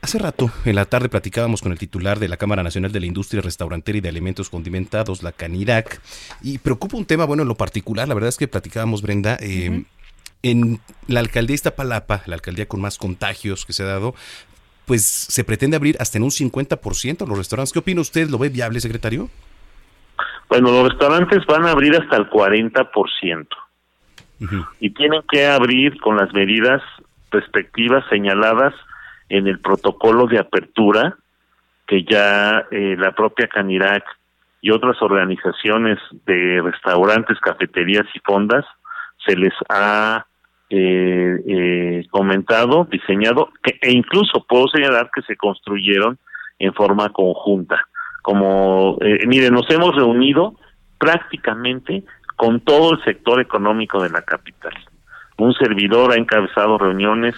[0.00, 3.06] Hace rato, en la tarde, platicábamos con el titular de la Cámara Nacional de la
[3.06, 6.00] Industria Restaurantera y de Alimentos Condimentados, la CANIRAC,
[6.42, 10.80] y preocupa un tema, bueno, en lo particular, la verdad es que platicábamos, Brenda, en
[11.06, 14.14] la alcaldía Iztapalapa, la alcaldía con más contagios que se ha dado,
[14.86, 17.72] pues se pretende abrir hasta en un 50% los restaurantes.
[17.72, 18.28] ¿Qué opina usted?
[18.28, 19.30] ¿Lo ve viable, secretario?
[20.50, 23.46] Bueno, los restaurantes van a abrir hasta el 40%.
[24.80, 26.82] Y tienen que abrir con las medidas
[27.30, 28.74] respectivas señaladas
[29.36, 31.16] en el protocolo de apertura
[31.86, 34.04] que ya eh, la propia Canirac
[34.60, 38.64] y otras organizaciones de restaurantes, cafeterías y fondas
[39.26, 40.26] se les ha
[40.70, 46.18] eh, eh, comentado, diseñado, que, e incluso puedo señalar que se construyeron
[46.58, 47.86] en forma conjunta.
[48.22, 50.54] Como, eh, mire, nos hemos reunido
[50.98, 52.04] prácticamente
[52.36, 54.72] con todo el sector económico de la capital.
[55.36, 57.34] Un servidor ha encabezado reuniones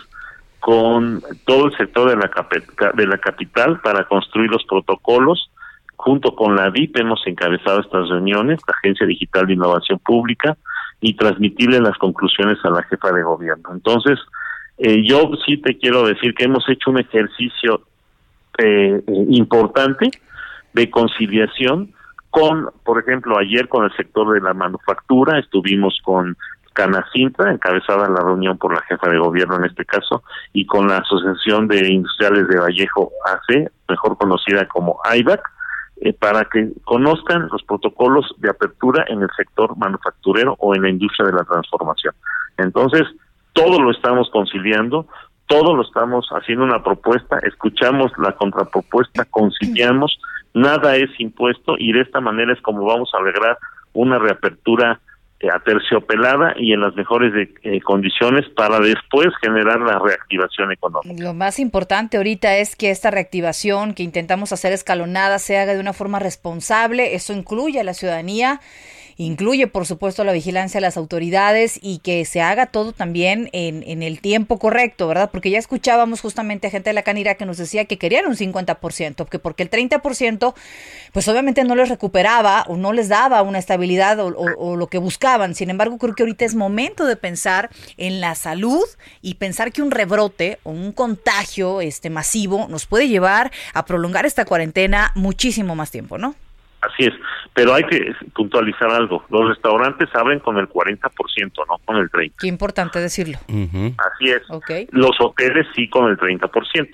[0.66, 5.48] con todo el sector de la, de la capital para construir los protocolos.
[5.94, 10.57] Junto con la DIP hemos encabezado estas reuniones, la Agencia Digital de Innovación Pública,
[11.00, 13.68] y transmitirle las conclusiones a la jefa de gobierno.
[13.74, 14.18] Entonces,
[14.79, 17.83] eh, yo sí te quiero decir que hemos hecho un ejercicio
[18.59, 20.11] eh, eh, importante
[20.72, 21.94] de conciliación
[22.29, 26.37] con, por ejemplo, ayer con el sector de la manufactura, estuvimos con
[26.77, 30.99] Canacintra, encabezada la reunión por la jefa de gobierno en este caso, y con la
[30.99, 35.41] Asociación de Industriales de Vallejo AC, mejor conocida como AIVAC,
[36.03, 40.91] eh, para que conozcan los protocolos de apertura en el sector manufacturero o en la
[40.91, 42.12] industria de la transformación.
[42.59, 43.05] Entonces,
[43.55, 45.07] todo lo estamos conciliando,
[45.47, 50.19] todo lo estamos haciendo una propuesta, escuchamos la contrapropuesta, conciliamos,
[50.53, 53.57] nada es impuesto y de esta manera es como vamos a lograr
[53.95, 55.01] una reapertura
[55.53, 61.22] aterciopelada y en las mejores eh, condiciones para después generar la reactivación económica.
[61.22, 65.81] Lo más importante ahorita es que esta reactivación que intentamos hacer escalonada se haga de
[65.81, 67.14] una forma responsable.
[67.14, 68.61] Eso incluye a la ciudadanía
[69.16, 73.83] incluye por supuesto la vigilancia de las autoridades y que se haga todo también en,
[73.87, 75.31] en el tiempo correcto, ¿verdad?
[75.31, 78.37] Porque ya escuchábamos justamente a gente de la Canira que nos decía que querían un
[78.37, 80.55] 50%, que porque el 30%
[81.12, 84.98] pues obviamente no les recuperaba o no les daba una estabilidad o, o lo que
[84.98, 85.55] buscaban.
[85.55, 88.85] Sin embargo, creo que ahorita es momento de pensar en la salud
[89.22, 94.26] y pensar que un rebrote o un contagio este masivo nos puede llevar a prolongar
[94.26, 96.35] esta cuarentena muchísimo más tiempo, ¿no?
[96.87, 97.14] Así es,
[97.53, 99.25] pero hay que puntualizar algo.
[99.31, 101.01] Los restaurantes abren con el 40%,
[101.68, 102.33] no con el 30%.
[102.38, 103.38] Qué importante decirlo.
[103.49, 104.42] Así es.
[104.90, 106.88] Los hoteles sí con el 30%.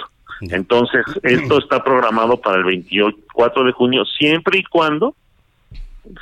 [0.50, 5.14] Entonces, esto está programado para el 24 de junio, siempre y cuando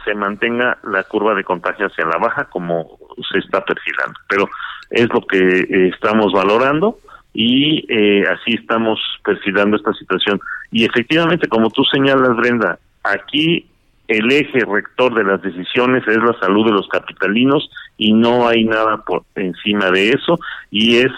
[0.05, 2.99] se mantenga la curva de contagio hacia la baja como
[3.31, 4.19] se está perfilando.
[4.29, 4.49] Pero
[4.91, 6.99] es lo que eh, estamos valorando
[7.33, 10.41] y eh, así estamos perfilando esta situación.
[10.71, 13.67] Y efectivamente, como tú señalas, Brenda, Aquí
[14.09, 18.65] el eje rector de las decisiones es la salud de los capitalinos y no hay
[18.65, 20.39] nada por encima de eso
[20.71, 21.13] y es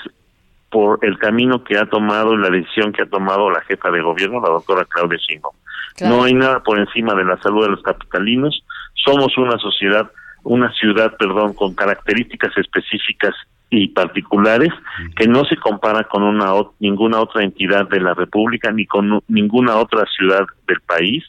[0.71, 4.41] por el camino que ha tomado la decisión que ha tomado la jefa de gobierno,
[4.41, 5.55] la doctora Claudia Sheinbaum.
[6.01, 8.65] No hay nada por encima de la salud de los capitalinos.
[8.95, 10.11] Somos una sociedad,
[10.43, 13.35] una ciudad, perdón, con características específicas
[13.73, 14.69] y particulares
[15.17, 19.77] que no se compara con una ninguna otra entidad de la República ni con ninguna
[19.77, 21.25] otra ciudad del país.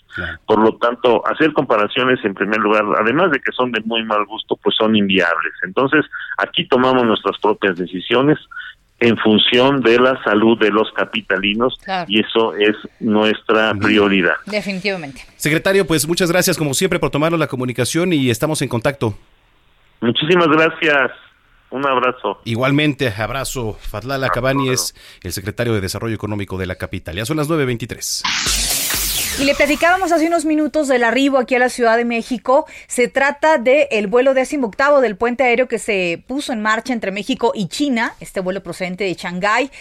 [0.46, 4.26] Por lo tanto, hacer comparaciones en primer lugar, además de que son de muy mal
[4.26, 5.54] gusto, pues son inviables.
[5.64, 6.06] Entonces,
[6.38, 8.38] aquí tomamos nuestras propias decisiones
[9.00, 14.36] en función de la salud de los capitalinos y eso es nuestra prioridad.
[14.46, 15.22] Definitivamente.
[15.38, 19.18] Secretario, pues muchas gracias como siempre por tomarnos la comunicación y estamos en contacto.
[20.02, 21.23] Muchísimas gracias.
[21.74, 22.40] Un abrazo.
[22.46, 23.76] Igualmente, abrazo.
[23.82, 27.16] Fadlala Cabani es el secretario de Desarrollo Económico de la capital.
[27.16, 28.73] Ya son las 9.23.
[29.40, 32.68] Y le platicábamos hace unos minutos del arribo aquí a la Ciudad de México.
[32.86, 36.94] Se trata del el vuelo décimo octavo del puente aéreo que se puso en marcha
[36.94, 38.14] entre México y China.
[38.20, 39.72] Este vuelo procedente de Shanghái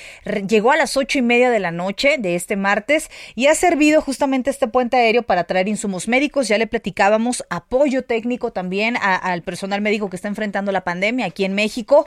[0.48, 4.00] llegó a las ocho y media de la noche de este martes y ha servido
[4.00, 6.48] justamente este puente aéreo para traer insumos médicos.
[6.48, 11.44] Ya le platicábamos apoyo técnico también al personal médico que está enfrentando la pandemia aquí
[11.44, 12.06] en México.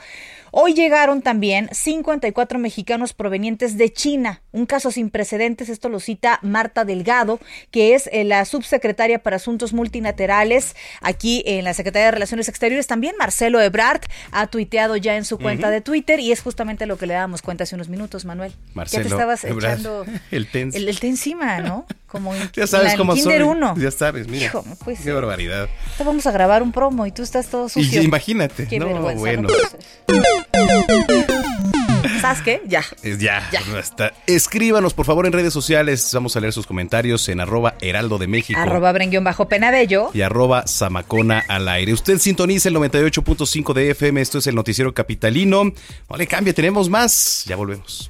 [0.51, 6.39] Hoy llegaron también 54 mexicanos provenientes de China, un caso sin precedentes, esto lo cita
[6.43, 7.35] Marta Delgado,
[7.71, 12.88] que es eh, la subsecretaria para Asuntos Multilaterales aquí en la Secretaría de Relaciones Exteriores.
[12.88, 16.98] También Marcelo Ebrard ha tuiteado ya en su cuenta de Twitter y es justamente lo
[16.98, 18.54] que le dábamos cuenta hace unos minutos, Manuel.
[18.74, 21.86] Marcelo ya te estabas Ebrard, echando el té, el, el té encima, ¿no?
[22.08, 23.50] Como en, ya sabes en cómo Kinder soy.
[23.50, 23.76] Uno.
[23.78, 24.45] Ya sabes, mira.
[24.45, 24.63] Hijo,
[25.04, 25.67] Qué barbaridad.
[25.98, 28.02] Te vamos a grabar un promo y tú estás todo sucio.
[28.02, 28.67] Y imagínate.
[28.67, 29.50] Qué no, vergüenza, bueno.
[30.08, 30.15] no.
[32.22, 32.62] ¿Sabes qué?
[32.68, 32.84] Ya.
[33.04, 34.13] Es ya, basta.
[34.28, 36.10] Escríbanos, por favor, en redes sociales.
[36.13, 38.60] Vamos a leer sus comentarios en arroba heraldo de México.
[38.60, 40.10] Arroba brenguión bajo penabello.
[40.13, 41.94] y arroba zamacona al aire.
[41.94, 44.22] Usted sintoniza el 98.5 de FM.
[44.22, 45.63] Esto es el noticiero capitalino.
[46.10, 47.44] No le cambie, tenemos más.
[47.46, 48.10] Ya volvemos.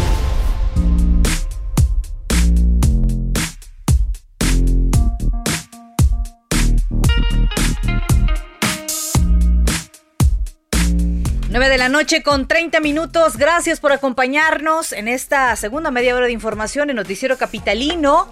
[11.71, 13.37] De la noche con 30 minutos.
[13.37, 18.29] Gracias por acompañarnos en esta segunda media hora de información en Noticiero Capitalino.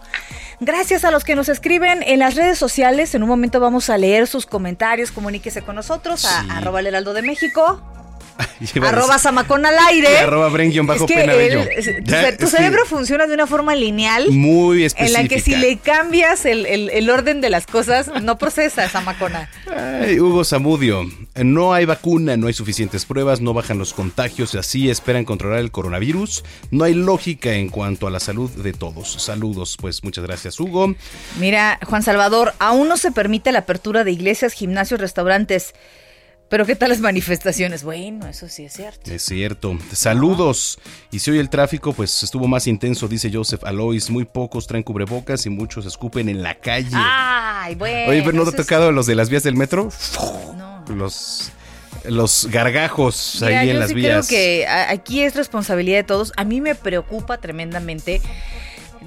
[0.60, 3.16] Gracias a los que nos escriben en las redes sociales.
[3.16, 5.14] En un momento vamos a leer sus comentarios.
[5.14, 6.48] Comuníquese con nosotros a Sí.
[6.52, 7.82] arroba el heraldo de México.
[8.84, 10.18] Arroba Zamacón al aire.
[10.20, 11.24] Arroba bren bajo Es que
[12.02, 14.30] tu, Ya, tu es que- cerebro funciona de una forma lineal.
[14.32, 15.22] Muy En específica.
[15.22, 19.02] la que si le cambias el, el- el orden de las cosas, no procesa esa
[19.02, 19.50] macona.
[19.76, 21.04] Ay, Hugo Zamudio,
[21.36, 25.60] no hay vacuna, no hay suficientes pruebas, no bajan los contagios y así esperan controlar
[25.60, 26.44] el coronavirus.
[26.72, 29.22] No hay lógica en cuanto a la salud de todos.
[29.22, 30.96] Saludos, pues muchas gracias, Hugo.
[31.40, 35.74] Mira, Juan Salvador, aún no se permite la apertura de iglesias, gimnasios, restaurantes.
[36.50, 37.84] Pero ¿qué tal las manifestaciones?
[37.84, 39.12] Bueno, eso sí es cierto.
[39.12, 39.78] Es cierto.
[39.94, 40.80] Saludos.
[41.12, 44.10] Y si hoy el tráfico, pues estuvo más intenso, dice Joseph Alois.
[44.10, 46.90] Muy pocos traen cubrebocas y muchos escupen en la calle.
[46.94, 48.10] Ay, bueno.
[48.12, 49.90] Oye, pero ¿no te ha es- tocado los de las vías del metro?
[50.58, 50.84] No.
[50.96, 51.52] Los,
[52.06, 54.28] los gargajos Mira, ahí en yo las sí vías.
[54.28, 56.34] creo que aquí es responsabilidad de todos.
[56.36, 58.22] A mí me preocupa tremendamente.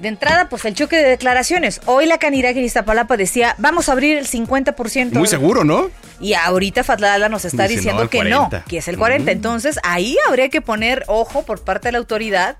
[0.03, 1.79] De entrada, pues el choque de declaraciones.
[1.85, 5.13] Hoy la Canirac en Iztapalapa decía, vamos a abrir el 50%.
[5.13, 5.89] Muy seguro, ¿no?
[6.19, 8.57] Y ahorita Fatlala nos está Dice, diciendo no, que 40.
[8.59, 9.31] no, que es el 40.
[9.31, 9.33] Mm.
[9.33, 12.57] Entonces, ahí habría que poner ojo por parte de la autoridad.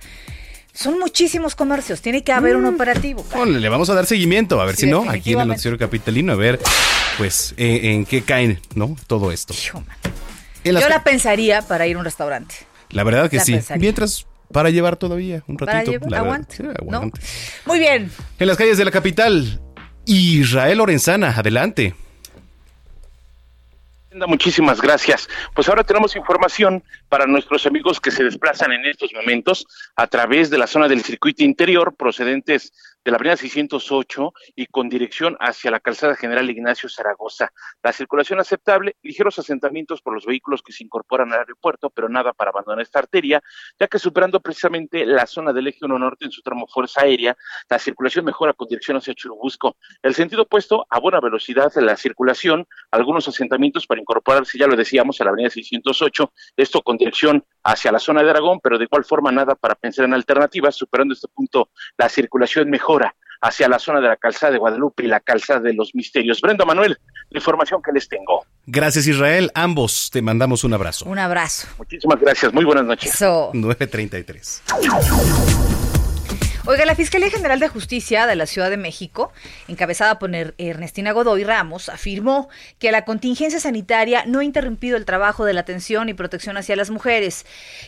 [0.73, 3.25] Son muchísimos comercios, tiene que haber un operativo.
[3.36, 5.77] Bueno, le vamos a dar seguimiento, a ver Sí, si no, aquí en el noticiero
[5.77, 6.62] capitalino, a ver,
[7.17, 8.95] pues, en, en qué caen, ¿no?
[9.06, 9.53] Todo esto.
[9.53, 9.97] Hijo, man.
[10.63, 12.56] Yo la pensaría para ir a un restaurante.
[12.91, 13.51] La verdad que la sí.
[13.51, 13.82] pensaría.
[13.82, 15.66] Mientras, para llevar todavía un ratito.
[15.66, 16.26] Para llevar, la verdad.
[16.26, 16.70] aguante, Sí, ¿no?
[16.72, 17.20] aguante.
[17.66, 18.10] Muy bien.
[18.39, 19.60] En las calles de la capital,
[20.06, 21.96] Israel Lorenzana, adelante.
[24.28, 25.28] Muchísimas gracias.
[25.56, 30.49] Pues ahora tenemos información para nuestros amigos que se desplazan en estos momentos a través
[30.49, 32.73] de la zona del circuito interior procedentes
[33.04, 37.52] de la avenida 608 y con dirección hacia la calzada general Ignacio Zaragoza.
[37.84, 42.34] La circulación aceptable, ligeros asentamientos por los vehículos que se incorporan al aeropuerto, pero nada
[42.34, 43.43] para abandonar esta arteria,
[43.80, 47.36] ya que superando precisamente la zona del eje 1 norte en su tramo fuerza aérea,
[47.69, 49.76] la circulación mejora con dirección hacia Churubusco.
[50.02, 54.76] El sentido opuesto a buena velocidad de la circulación, algunos asentamientos para incorporarse, ya lo
[54.76, 58.86] decíamos, a la avenida 608, esto con dirección hacia la zona de Aragón, pero de
[58.86, 63.78] igual forma nada para pensar en alternativas, superando este punto la circulación mejora hacia la
[63.78, 66.39] zona de la calzada de Guadalupe y la calzada de los misterios.
[66.42, 66.98] Brenda Manuel,
[67.30, 68.46] la información que les tengo.
[68.66, 69.52] Gracias, Israel.
[69.54, 71.06] Ambos te mandamos un abrazo.
[71.06, 71.68] Un abrazo.
[71.78, 73.13] Muchísimas gracias, muy buenas noches.
[73.13, 73.52] Eso.
[73.54, 74.63] 933.
[76.65, 79.34] Oiga, la Fiscalía General de Justicia de la Ciudad de México,
[79.67, 82.47] encabezada por Er- Ernestina Godoy Ramos, afirmó
[82.80, 86.78] que la contingencia sanitaria no ha interrumpido el trabajo de la atención y protección hacia
[86.78, 87.45] las mujeres,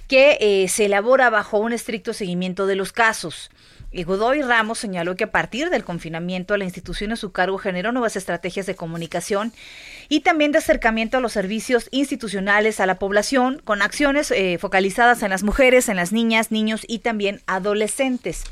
[0.10, 3.50] que eh, se elabora bajo un estricto seguimiento de los casos.
[3.96, 7.94] Y Godoy Ramos señaló que a partir del confinamiento la institución a su cargo generó
[7.94, 9.54] nuevas estrategias de comunicación
[10.10, 15.24] y también de acercamiento a los servicios institucionales a la población con acciones eh, focalizadas
[15.24, 18.44] en las mujeres, en las niñas, niños y también adolescentes.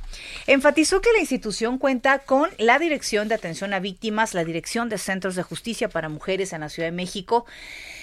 [0.48, 4.98] Enfatizó que la institución cuenta con la Dirección de Atención a Víctimas, la Dirección de
[4.98, 7.46] Centros de Justicia para Mujeres en la Ciudad de México,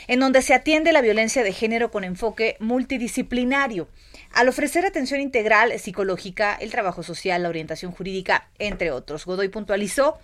[0.08, 3.88] en donde se atiende la violencia de género con enfoque multidisciplinario.
[4.32, 10.18] Al ofrecer atención integral psicológica, el trabajo social, la orientación jurídica, entre otros, Godoy puntualizó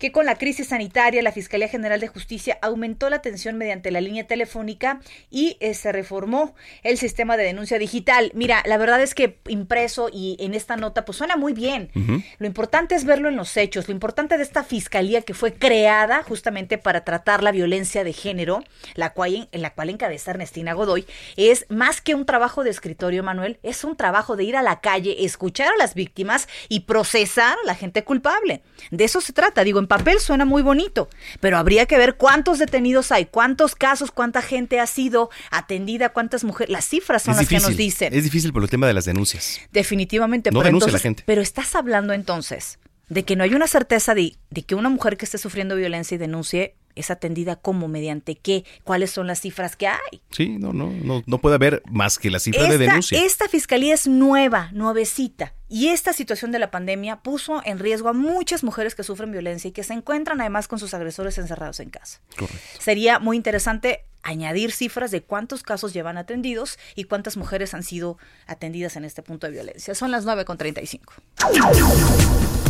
[0.00, 4.00] que con la crisis sanitaria la Fiscalía General de Justicia aumentó la atención mediante la
[4.00, 8.32] línea telefónica y eh, se reformó el sistema de denuncia digital.
[8.34, 11.90] Mira, la verdad es que impreso y en esta nota pues suena muy bien.
[12.38, 16.24] Lo importante es verlo en los hechos, lo importante de esta fiscalía que fue creada
[16.24, 21.06] justamente para tratar la violencia de género, la cual, en la cual encabeza Ernestina Godoy,
[21.36, 24.80] es más que un trabajo de escritorio, Manuel, es un trabajo de ir a la
[24.80, 28.62] calle, escuchar a las víctimas y procesar a la gente culpable.
[28.90, 29.64] De eso se trata.
[29.64, 31.08] Digo, en papel suena muy bonito,
[31.40, 36.44] pero habría que ver cuántos detenidos hay, cuántos casos, cuánta gente ha sido atendida, cuántas
[36.44, 36.72] mujeres.
[36.72, 38.14] Las cifras son las que nos dicen.
[38.14, 39.60] Es difícil por el tema de las denuncias.
[39.72, 40.50] Definitivamente.
[40.50, 41.22] No pero denuncia la gente.
[41.26, 45.18] Pero estás hablando entonces de que no hay una certeza de, de que una mujer
[45.18, 49.76] que esté sufriendo violencia y denuncie es atendida cómo, mediante qué, cuáles son las cifras
[49.76, 50.22] que hay.
[50.30, 53.22] Sí, no, no, no, no puede haber más que la cifra de denuncia.
[53.24, 55.54] esta fiscalía es nueva, nuevecita.
[55.68, 59.68] Y esta situación de la pandemia puso en riesgo a muchas mujeres que sufren violencia
[59.68, 62.20] y que se encuentran además con sus agresores encerrados en casa.
[62.36, 62.58] Correcto.
[62.78, 68.18] Sería muy interesante añadir cifras de cuántos casos llevan atendidos y cuántas mujeres han sido
[68.46, 69.94] atendidas en este punto de violencia.
[69.94, 72.61] Son las 9.35.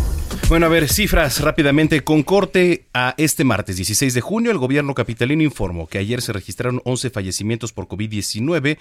[0.52, 2.04] Bueno, a ver, cifras rápidamente.
[2.04, 6.34] Con corte a este martes 16 de junio, el gobierno capitalino informó que ayer se
[6.34, 8.76] registraron 11 fallecimientos por COVID-19.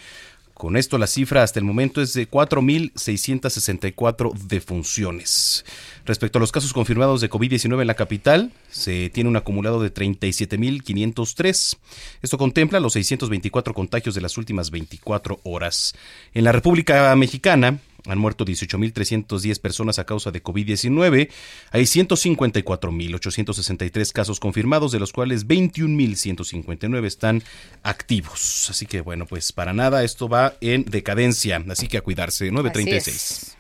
[0.53, 5.63] Con esto la cifra hasta el momento es de 4.664 defunciones.
[6.05, 9.93] Respecto a los casos confirmados de COVID-19 en la capital, se tiene un acumulado de
[9.93, 11.77] 37.503.
[12.21, 15.95] Esto contempla los 624 contagios de las últimas 24 horas.
[16.34, 21.29] En la República Mexicana, han muerto 18.310 personas a causa de COVID-19.
[21.71, 27.43] Hay 154.863 casos confirmados, de los cuales 21.159 están
[27.83, 28.67] activos.
[28.69, 31.63] Así que bueno, pues para nada esto va en decadencia.
[31.69, 32.51] Así que a cuidarse.
[32.51, 33.57] 936.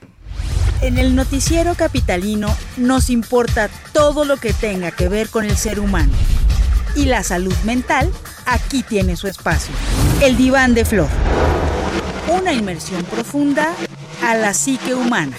[0.81, 5.79] En el noticiero capitalino nos importa todo lo que tenga que ver con el ser
[5.79, 6.11] humano.
[6.95, 8.11] Y la salud mental
[8.45, 9.73] aquí tiene su espacio.
[10.21, 11.09] El diván de flor.
[12.27, 13.75] Una inmersión profunda
[14.23, 15.35] a la psique humana.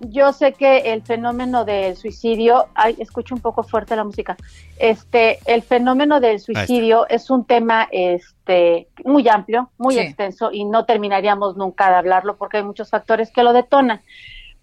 [0.00, 4.36] Yo sé que el fenómeno del suicidio, ay, escucho un poco fuerte la música.
[4.78, 10.00] Este, el fenómeno del suicidio es un tema este muy amplio, muy Sí.
[10.00, 14.00] extenso y no terminaríamos nunca de hablarlo porque hay muchos factores que lo detonan.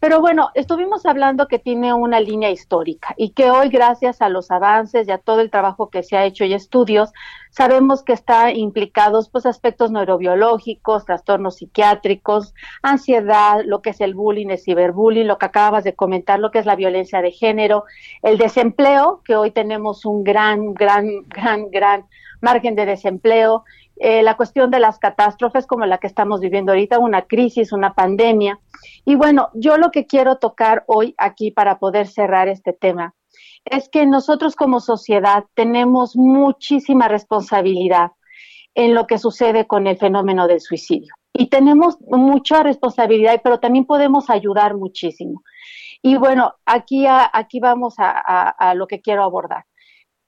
[0.06, 4.52] Pero bueno, estuvimos hablando que tiene una línea histórica y que hoy, gracias a los
[4.52, 7.12] avances y a todo el trabajo que se ha hecho y estudios,
[7.50, 14.50] sabemos que está implicados pues aspectos neurobiológicos, trastornos psiquiátricos, ansiedad, lo que es el bullying,
[14.52, 17.86] el ciberbullying, lo que acabas de comentar, lo que es la violencia de género,
[18.22, 22.06] el desempleo, que hoy tenemos un gran, gran, gran, gran
[22.42, 23.64] margen de desempleo,
[23.98, 27.94] eh, la cuestión de las catástrofes como la que estamos viviendo ahorita, una crisis, una
[27.94, 28.60] pandemia.
[29.06, 33.16] Y bueno, yo lo que quiero tocar hoy aquí para poder cerrar este tema
[33.64, 38.12] es que nosotros como sociedad tenemos muchísima responsabilidad
[38.74, 41.14] en lo que sucede con el fenómeno del suicidio.
[41.32, 45.42] Y tenemos mucha responsabilidad, pero también podemos ayudar muchísimo.
[46.02, 49.66] Y bueno, aquí, aquí vamos a lo que quiero abordar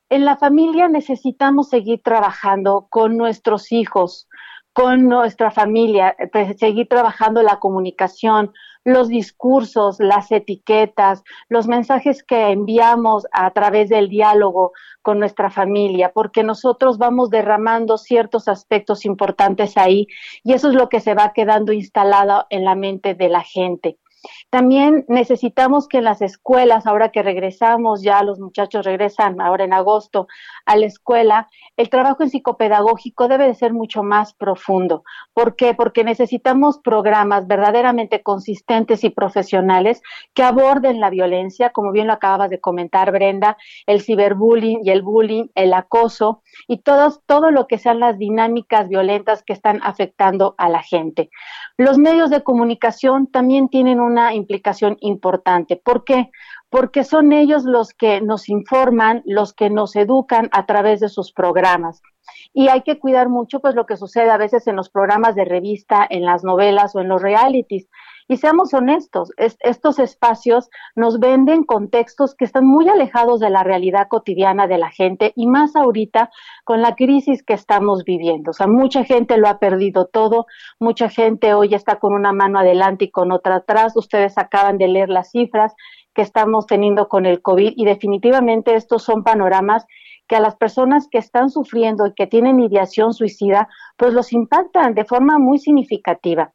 [0.10, 4.28] en la familia necesitamos seguir trabajando con nuestros hijos,
[4.74, 6.16] con nuestra familia,
[6.58, 14.08] seguir trabajando la comunicación, los discursos, las etiquetas, los mensajes que enviamos a través del
[14.08, 20.08] diálogo con nuestra familia, porque nosotros vamos derramando ciertos aspectos importantes ahí
[20.44, 23.98] y eso es lo que se va quedando instalado en la mente de la gente.
[24.50, 29.74] También necesitamos que en las escuelas, ahora que regresamos, ya los muchachos regresan ahora en
[29.74, 30.28] agosto
[30.66, 35.04] a la escuela, el trabajo en psicopedagógico debe de ser mucho más profundo.
[35.34, 35.74] ¿Por qué?
[35.74, 40.02] Porque necesitamos programas verdaderamente consistentes y profesionales
[40.34, 45.02] que aborden la violencia, como bien lo acabas de comentar, Brenda, el ciberbullying y el
[45.02, 50.56] bullying, el acoso y todo, todo lo que sean las dinámicas violentas que están afectando
[50.58, 51.30] a la gente.
[51.78, 55.76] Los medios de comunicación también tienen una implicación importante.
[55.76, 56.32] ¿Por qué?
[56.70, 61.32] Porque son ellos los que nos informan, los que nos educan a través de sus
[61.32, 62.02] programas.
[62.54, 65.46] Y hay que cuidar mucho pues lo que sucede a veces en los programas de
[65.46, 67.88] revista, en las novelas o en los realities.
[68.30, 74.08] Y seamos honestos, estos espacios nos venden contextos que están muy alejados de la realidad
[74.10, 76.30] cotidiana de la gente y más ahorita
[76.66, 78.52] con la crisis que estamos viviendo.
[78.52, 80.46] O sea, mucha gente lo ha perdido todo,
[80.78, 83.96] mucha gente hoy está con una mano adelante y con otra atrás.
[83.96, 85.74] Ustedes acaban de leer las cifras
[86.14, 89.86] que estamos teniendo con el COVID y definitivamente estos son panoramas
[90.28, 94.94] que a las personas que están sufriendo y que tienen ideación suicida, pues los impactan
[94.94, 96.54] de forma muy significativa.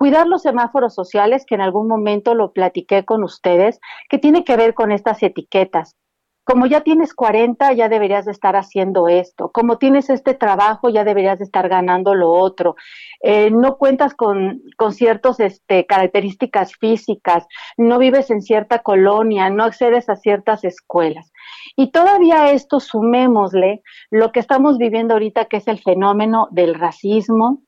[0.00, 4.56] Cuidar los semáforos sociales, que en algún momento lo platiqué con ustedes, que tiene que
[4.56, 5.94] ver con estas etiquetas.
[6.42, 9.50] Como ya tienes 40, ya deberías de estar haciendo esto.
[9.52, 12.76] Como tienes este trabajo, ya deberías de estar ganando lo otro.
[13.22, 17.46] Eh, no cuentas con, con ciertas este, características físicas,
[17.76, 21.30] no vives en cierta colonia, no accedes a ciertas escuelas.
[21.76, 27.60] Y todavía esto sumémosle lo que estamos viviendo ahorita, que es el fenómeno del racismo,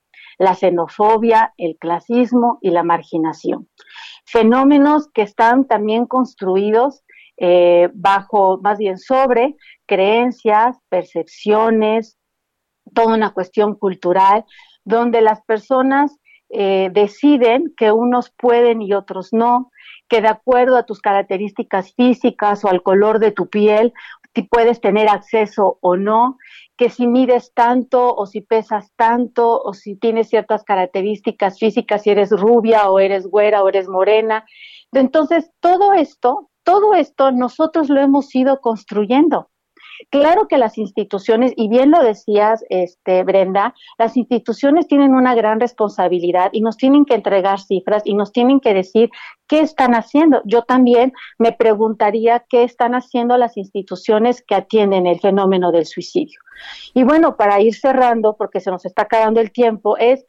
[0.43, 3.69] la xenofobia, el clasismo y la marginación.
[4.25, 7.05] Fenómenos que están también construidos
[7.37, 12.19] eh, bajo, más bien sobre creencias, percepciones,
[12.93, 14.45] toda una cuestión cultural,
[14.85, 16.19] donde las personas
[16.51, 19.71] eh, deciden que unos pueden y otros no,
[20.09, 23.93] que de acuerdo a tus características físicas o al color de tu piel,
[24.35, 26.39] si puedes tener acceso o no,
[26.77, 32.11] que si mides tanto o si pesas tanto o si tienes ciertas características físicas, si
[32.11, 34.45] eres rubia o eres güera o eres morena.
[34.93, 39.51] Entonces, todo esto, todo esto nosotros lo hemos ido construyendo.
[40.11, 45.61] Claro que las instituciones, y bien lo decías, este, Brenda, las instituciones tienen una gran
[45.61, 49.11] responsabilidad y nos tienen que entregar cifras y nos tienen que decir
[49.47, 50.43] qué están haciendo.
[50.45, 56.41] Yo también me preguntaría qué están haciendo las instituciones que atienden el fenómeno del suicidio.
[56.95, 60.25] Y bueno, para ir cerrando, porque se nos está acabando el tiempo, es,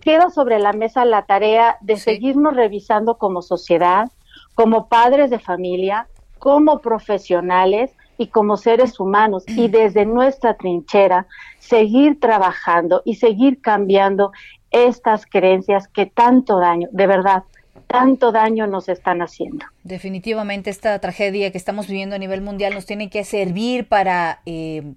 [0.00, 4.10] queda sobre la mesa la tarea de seguirnos revisando como sociedad,
[4.54, 6.08] como padres de familia,
[6.38, 11.26] como profesionales, y como seres humanos y desde nuestra trinchera
[11.58, 14.32] seguir trabajando y seguir cambiando
[14.70, 17.44] estas creencias que tanto daño, de verdad,
[17.86, 19.66] tanto daño nos están haciendo.
[19.84, 24.94] Definitivamente esta tragedia que estamos viviendo a nivel mundial nos tiene que servir para eh,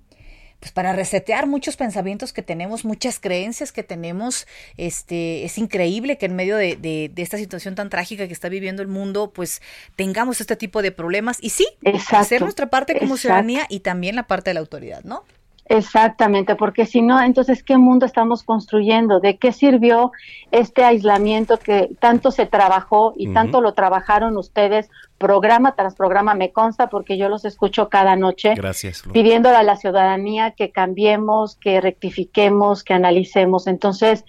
[0.60, 4.48] pues para resetear muchos pensamientos que tenemos, muchas creencias que tenemos.
[4.76, 8.82] Este, es increíble que en medio de, de, esta situación tan trágica que está viviendo
[8.82, 9.62] el mundo, pues
[9.96, 11.38] tengamos este tipo de problemas.
[11.42, 11.68] Y sí,
[12.12, 15.24] hacer nuestra parte como ciudadanía y también la parte de la autoridad, ¿no?
[15.70, 19.20] Exactamente, porque si no, entonces, ¿qué mundo estamos construyendo?
[19.20, 20.12] ¿De qué sirvió
[20.52, 26.52] este aislamiento que tanto se trabajó y tanto lo trabajaron ustedes, programa tras programa, me
[26.54, 31.82] consta, porque yo los escucho cada noche, Gracias, pidiéndole a la ciudadanía que cambiemos, que
[31.82, 33.68] rectifiquemos, que analicemos.
[33.68, 34.24] Entonces,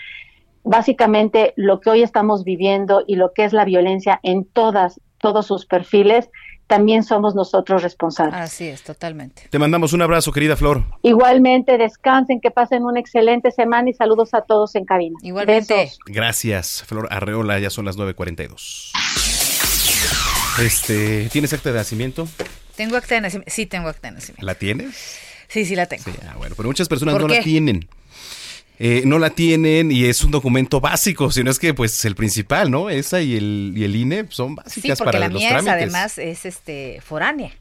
[0.64, 5.47] básicamente, lo que hoy estamos viviendo y lo que es la violencia en todas, todos
[5.47, 6.30] sus perfiles,
[6.69, 8.37] también somos nosotros responsables.
[8.37, 9.43] Así es, totalmente.
[9.51, 10.85] Te mandamos un abrazo, querida Flor.
[11.03, 15.19] Igualmente, descansen, que pasen una excelente semana y saludos a todos en cabina.
[15.23, 15.91] Igualmente.
[16.07, 18.93] Gracias, Flor Arreola, ya son las 9.42.
[20.62, 22.29] Este, ¿tienes acta de nacimiento?
[22.77, 24.45] Tengo acta de nacimiento, sí tengo acta de nacimiento.
[24.45, 25.19] ¿La tienes?
[25.49, 26.05] Sí, sí la tengo.
[26.05, 27.89] Sí, ah, bueno, pero muchas personas no la tienen.
[28.81, 32.70] Eh, no la tienen y es un documento básico, sino es que pues el principal,
[32.70, 32.91] ¿no?
[32.91, 35.72] Esa y el, y el INE son básicas sí, para la los mía trámites.
[35.72, 37.53] además es este foránea.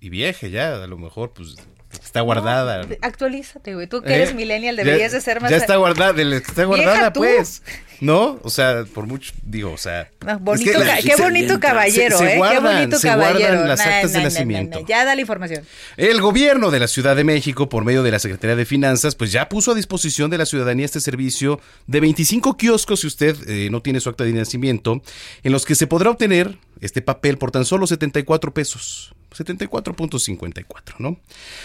[0.00, 1.56] Y vieja ya, a lo mejor pues
[1.90, 2.84] está guardada.
[2.84, 3.88] No, actualízate, güey.
[3.88, 4.34] Tú que eres ¿Eh?
[4.34, 5.50] millennial deberías ya, de ser más...
[5.50, 7.62] Ya está guardada, está guardada pues.
[8.00, 8.38] ¿No?
[8.42, 10.10] O sea, por mucho, digo, o sea...
[10.24, 12.36] No, bonito, es que la- ca- qué se- bonito caballero, se, se ¿eh?
[12.38, 13.38] guardan, qué bonito se caballero.
[13.48, 14.80] guardan las actas nah, de nah, nacimiento.
[14.80, 15.64] nah, Ya da la información.
[15.96, 19.32] El gobierno de la Ciudad de México, por medio de la Secretaría de Finanzas, pues
[19.32, 23.68] ya puso a disposición de la ciudadanía este servicio de 25 kioscos, si usted eh,
[23.70, 25.02] no tiene su acta de nacimiento,
[25.42, 29.12] en los que se podrá obtener este papel por tan solo 74 pesos.
[29.30, 31.18] 74.54, ¿no?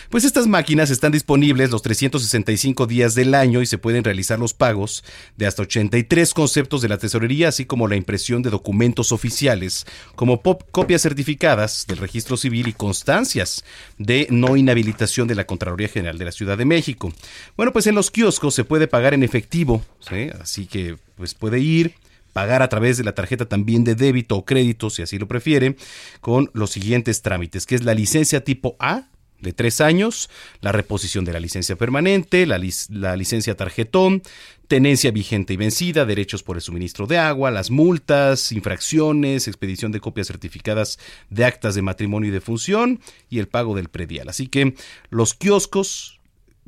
[0.09, 4.53] Pues estas máquinas están disponibles los 365 días del año y se pueden realizar los
[4.53, 5.03] pagos
[5.38, 9.86] de hasta 83 conceptos de la tesorería, así como la impresión de documentos oficiales,
[10.16, 13.64] como copias certificadas del registro civil y constancias
[13.97, 17.14] de no inhabilitación de la Contraloría General de la Ciudad de México.
[17.55, 20.30] Bueno, pues en los kioscos se puede pagar en efectivo, ¿sí?
[20.39, 21.95] así que pues puede ir
[22.34, 25.75] pagar a través de la tarjeta también de débito o crédito, si así lo prefiere,
[26.19, 29.07] con los siguientes trámites, que es la licencia tipo A
[29.39, 30.29] de tres años,
[30.61, 32.59] la reposición de la licencia permanente, la,
[32.89, 34.23] la licencia tarjetón,
[34.67, 39.99] tenencia vigente y vencida, derechos por el suministro de agua, las multas, infracciones, expedición de
[39.99, 40.97] copias certificadas
[41.29, 44.29] de actas de matrimonio y de función y el pago del predial.
[44.29, 44.75] Así que
[45.09, 46.21] los kioscos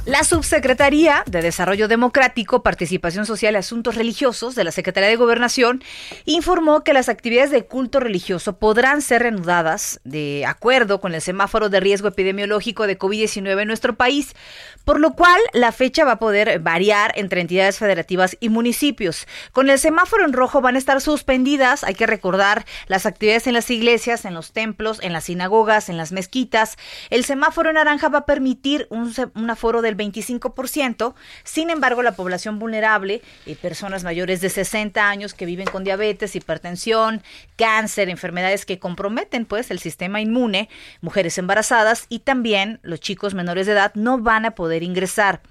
[0.06, 5.82] La Subsecretaría de Desarrollo Democrático, Participación Social y Asuntos Religiosos de la Secretaría de Gobernación
[6.26, 11.70] informó que las actividades de culto religioso podrán ser reanudadas de acuerdo con el semáforo
[11.70, 14.36] de riesgo epidemiológico de COVID-19 en nuestro país,
[14.84, 19.26] por lo cual la fecha va a poder variar entre entidades federativas y municipios.
[19.54, 23.54] Con el semáforo en rojo van a estar suspendidas, hay que recordar, las actividades en
[23.54, 26.78] las iglesias, en los templos, en las sinagogas, en las mezquitas.
[27.10, 31.14] El semáforo en naranja va a permitir un, un aforo del 25%.
[31.44, 36.36] Sin embargo, la población vulnerable, eh, personas mayores de 60 años que viven con diabetes,
[36.36, 37.24] hipertensión,
[37.56, 40.70] cáncer, enfermedades que comprometen pues el sistema inmune,
[41.02, 45.42] mujeres embarazadas y también los chicos menores de edad no van a poder ingresar.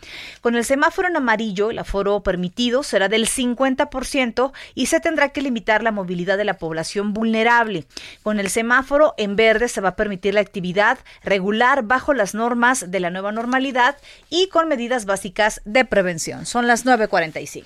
[0.40, 5.42] Con el semáforo en amarillo, el aforo permitido será del 50% y se tendrá que
[5.42, 7.86] limitar la movilidad de la población vulnerable.
[8.22, 12.90] Con el semáforo en verde se va a permitir la actividad regular bajo las normas
[12.90, 13.96] de la nueva normalidad
[14.30, 16.46] y con medidas básicas de prevención.
[16.46, 17.64] Son las 9.45.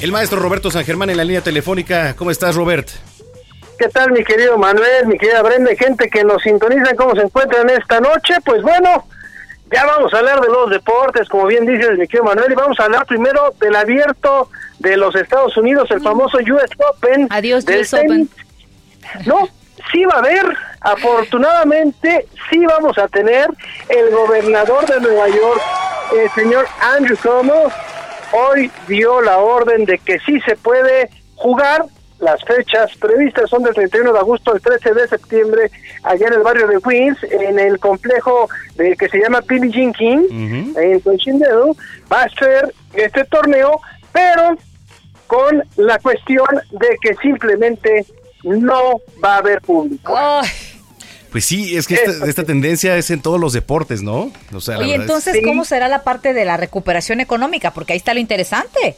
[0.00, 2.14] El maestro Roberto San Germán en la línea telefónica.
[2.14, 2.88] ¿Cómo estás, Robert?
[3.78, 7.68] ¿Qué tal, mi querido Manuel, mi querida Brenda, gente que nos sintoniza, cómo se encuentran
[7.70, 8.34] esta noche?
[8.44, 9.06] Pues bueno,
[9.70, 12.78] ya vamos a hablar de los deportes, como bien dice mi querido Manuel, y vamos
[12.80, 17.26] a hablar primero del abierto de los Estados Unidos, el famoso US Open.
[17.30, 18.28] Adiós, US Open.
[19.26, 19.48] No,
[19.92, 20.44] sí va a haber,
[20.80, 23.48] afortunadamente, sí vamos a tener
[23.88, 25.60] el gobernador de Nueva York,
[26.16, 27.70] el señor Andrew Cuomo,
[28.32, 31.84] hoy dio la orden de que sí se puede jugar.
[32.20, 35.70] Las fechas previstas son del 31 de agosto al 13 de septiembre
[36.02, 39.92] allá en el barrio de Queens, en el complejo de, que se llama Billie Jean
[39.92, 41.76] King, en Cochindeo.
[42.12, 43.80] Va a ser este torneo,
[44.12, 44.56] pero
[45.28, 48.04] con la cuestión de que simplemente
[48.42, 50.14] no va a haber público.
[51.30, 54.32] Pues sí, es que esta, esta, tendencia es en todos los deportes, ¿no?
[54.54, 55.44] O sea, Oye, entonces, es...
[55.44, 57.72] ¿cómo será la parte de la recuperación económica?
[57.72, 58.96] Porque ahí está lo interesante.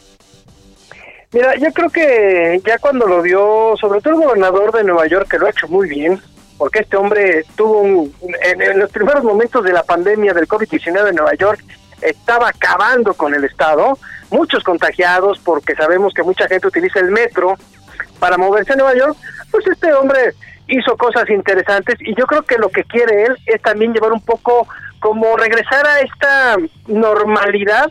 [1.32, 5.28] Mira, yo creo que ya cuando lo vio, sobre todo el gobernador de Nueva York,
[5.30, 6.20] que lo ha hecho muy bien,
[6.58, 8.12] porque este hombre tuvo un,
[8.42, 11.62] en, los primeros momentos de la pandemia del COVID-19 en Nueva York,
[12.02, 13.96] estaba acabando con el Estado,
[14.30, 17.54] muchos contagiados, porque sabemos que mucha gente utiliza el metro
[18.18, 19.16] para moverse a Nueva York,
[19.52, 20.34] pues este hombre
[20.66, 24.20] hizo cosas interesantes y yo creo que lo que quiere él es también llevar un
[24.20, 24.66] poco
[24.98, 26.56] como regresar a esta
[26.88, 27.90] normalidad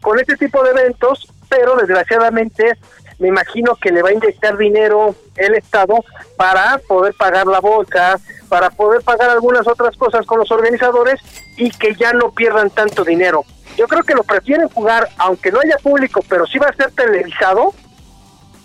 [0.00, 2.78] con este tipo de eventos, pero desgraciadamente
[3.18, 6.04] me imagino que le va a inyectar dinero el Estado
[6.36, 8.18] para poder pagar la bolsa,
[8.48, 11.20] para poder pagar algunas otras cosas con los organizadores
[11.56, 13.44] y que ya no pierdan tanto dinero.
[13.76, 16.92] Yo creo que lo prefieren jugar, aunque no haya público, pero sí va a ser
[16.92, 17.74] televisado,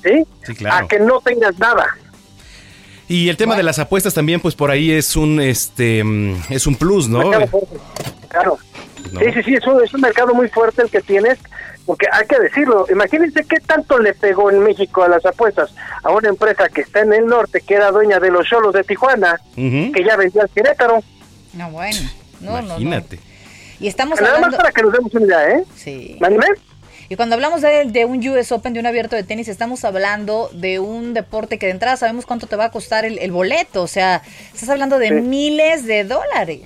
[0.03, 0.25] ¿sí?
[0.43, 0.85] sí claro.
[0.85, 1.87] A que no tengas nada.
[3.07, 6.03] Y el tema de las apuestas también, pues por ahí es un este
[6.49, 7.31] es un plus, ¿no?
[8.29, 8.57] Claro.
[9.11, 9.19] No.
[9.19, 11.37] Sí, sí, sí, es un, es un mercado muy fuerte el que tienes,
[11.85, 15.73] porque hay que decirlo, imagínense qué tanto le pegó en México a las apuestas
[16.03, 18.83] a una empresa que está en el norte, que era dueña de los cholos de
[18.83, 19.93] Tijuana, uh -huh.
[19.93, 21.03] que ya vendía al Querétaro.
[21.53, 21.99] No, bueno,
[22.41, 23.17] no, Imagínate.
[23.17, 23.33] no, no.
[23.79, 24.57] Y estamos Nada hablando...
[24.57, 25.63] más para que nos demos una idea, ¿eh?
[25.75, 26.17] Sí.
[26.21, 26.47] ¿Mándame?
[27.09, 30.49] Y cuando hablamos de, de, un US Open, de un abierto de tenis, estamos hablando
[30.53, 33.83] de un deporte que de entrada sabemos cuánto te va a costar el, el boleto.
[33.83, 34.21] O sea,
[34.53, 35.13] estás hablando de sí.
[35.15, 36.61] miles de dólares.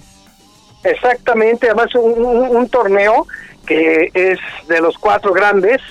[0.83, 3.27] Exactamente, además un, un, un, torneo
[3.67, 5.81] que es de los cuatro grandes,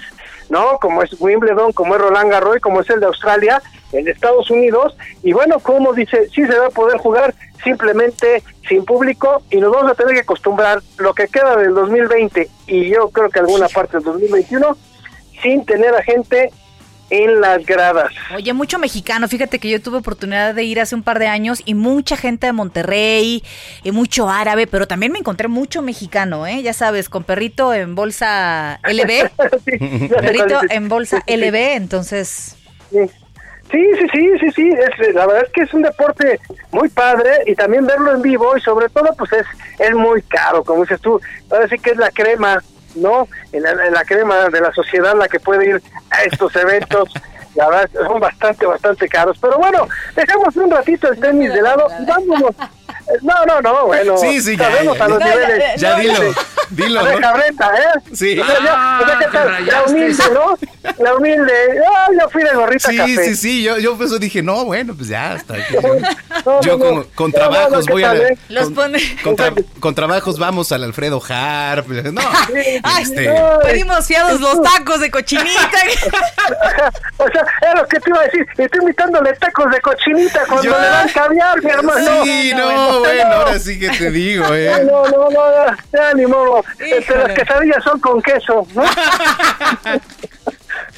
[0.48, 0.78] ¿no?
[0.78, 3.62] Como es Wimbledon, como es Roland Garros, como es el de Australia,
[3.92, 8.84] en Estados Unidos, y bueno, como dice, sí se va a poder jugar simplemente sin
[8.84, 13.08] público y nos vamos a tener que acostumbrar lo que queda del 2020 y yo
[13.10, 14.76] creo que alguna parte del 2021
[15.42, 16.52] sin tener a gente
[17.10, 18.12] en las gradas.
[18.34, 19.28] Oye, mucho mexicano.
[19.28, 22.46] Fíjate que yo tuve oportunidad de ir hace un par de años y mucha gente
[22.46, 23.42] de Monterrey
[23.84, 26.62] y mucho árabe, pero también me encontré mucho mexicano, ¿eh?
[26.62, 29.30] Ya sabes, con perrito en bolsa LB.
[30.20, 32.56] perrito en bolsa LB, entonces.
[32.90, 32.98] Sí.
[33.70, 36.38] Sí, sí, sí, sí, sí, es, la verdad es que es un deporte
[36.70, 39.46] muy padre y también verlo en vivo y sobre todo pues es,
[39.80, 42.62] es muy caro, como dices tú, ahora sí que es la crema
[42.96, 43.28] ¿no?
[43.52, 47.12] En la, crema de la sociedad la que puede ir a estos eventos.
[47.54, 49.38] La verdad, son bastante, bastante caros.
[49.40, 52.54] Pero bueno, dejamos un ratito el tenis de lado y vámonos.
[53.22, 54.16] No, no, no, bueno.
[54.18, 54.70] Sí, sí, ya.
[54.70, 55.80] Sabemos a los niveles.
[55.80, 56.14] Ya, dilo,
[56.70, 57.02] dilo.
[57.12, 57.20] ¿no?
[57.20, 58.00] Cabreta, ¿eh?
[58.12, 58.38] Sí.
[58.38, 59.66] O sea, ya, o sea, ¿qué tal?
[59.66, 60.58] La humilde, ¿no?
[60.98, 61.52] La humilde.
[61.96, 63.24] Ah, yo fui de gorrita Sí, café.
[63.24, 63.62] sí, sí.
[63.62, 65.54] Yo, yo pues dije, no, bueno, pues ya está.
[66.44, 67.04] No, Yo no, con, no.
[67.14, 68.14] con No, no, trabajos ¿qué voy a.
[68.14, 68.38] eh?
[68.48, 69.16] Los con, pone.
[69.22, 71.86] con tra- con trabajos vamos al Alfredo Harp.
[71.88, 72.20] No,
[72.82, 73.32] Ay, este,
[73.62, 75.70] pedimos fiados los tacos de cochinita.
[77.18, 77.42] O sea,
[77.72, 78.46] es lo que te iba a decir.
[78.58, 82.24] Estoy invitándole tacos de cochinita cuando Yo- le dan caviar, mi hermano.
[82.24, 84.84] Sí, no, bueno, ahora sí que te digo, eh.
[84.84, 86.64] No, no, no, no, ya ni modo.
[86.78, 88.82] Este, las quesadillas son con queso, ¿no?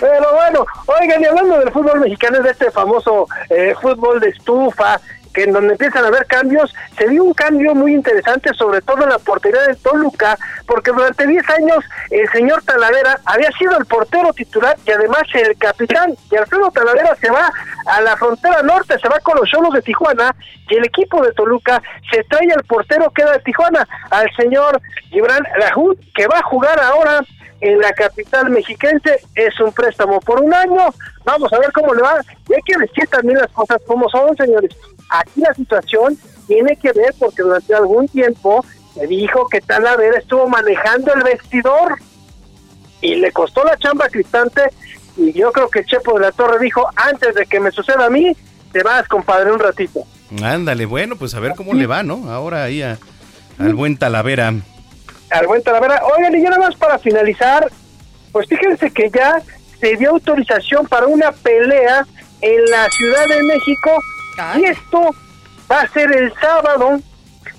[0.00, 5.00] Pero bueno, oigan, y hablando del fútbol mexicano, de este famoso eh, fútbol de estufa,
[5.42, 9.10] en donde empiezan a haber cambios, se dio un cambio muy interesante, sobre todo en
[9.10, 10.36] la portería del Toluca,
[10.66, 15.56] porque durante 10 años el señor Talavera había sido el portero titular y además el
[15.58, 17.50] capitán, y Alfredo Talavera se va
[17.86, 20.34] a la frontera norte, se va con los Cholos de Tijuana,
[20.68, 24.80] y el equipo de Toluca se trae al portero que era de Tijuana, al señor
[25.10, 27.20] Gibran Lahud, que va a jugar ahora
[27.60, 32.02] en la capital mexiquense, es un préstamo por un año, vamos a ver cómo le
[32.02, 34.70] va, y hay que decir también las cosas como son, señores,
[35.08, 40.48] aquí la situación tiene que ver porque durante algún tiempo se dijo que Talavera estuvo
[40.48, 41.98] manejando el vestidor
[43.00, 44.62] y le costó la chamba a Cristante
[45.16, 48.10] y yo creo que Chepo de la Torre dijo, antes de que me suceda a
[48.10, 48.36] mí,
[48.72, 50.04] te vas, compadre, un ratito.
[50.42, 52.30] Ándale, bueno, pues a ver cómo le va, ¿no?
[52.30, 52.98] Ahora ahí a-
[53.58, 54.52] al buen Talavera.
[55.30, 56.02] al buen Talavera.
[56.16, 57.68] Oigan, y ya nada más para finalizar,
[58.32, 59.42] pues fíjense que ya
[59.80, 62.06] se dio autorización para una pelea
[62.40, 63.90] en la Ciudad de México
[64.56, 65.14] y esto
[65.70, 67.00] va a ser el sábado,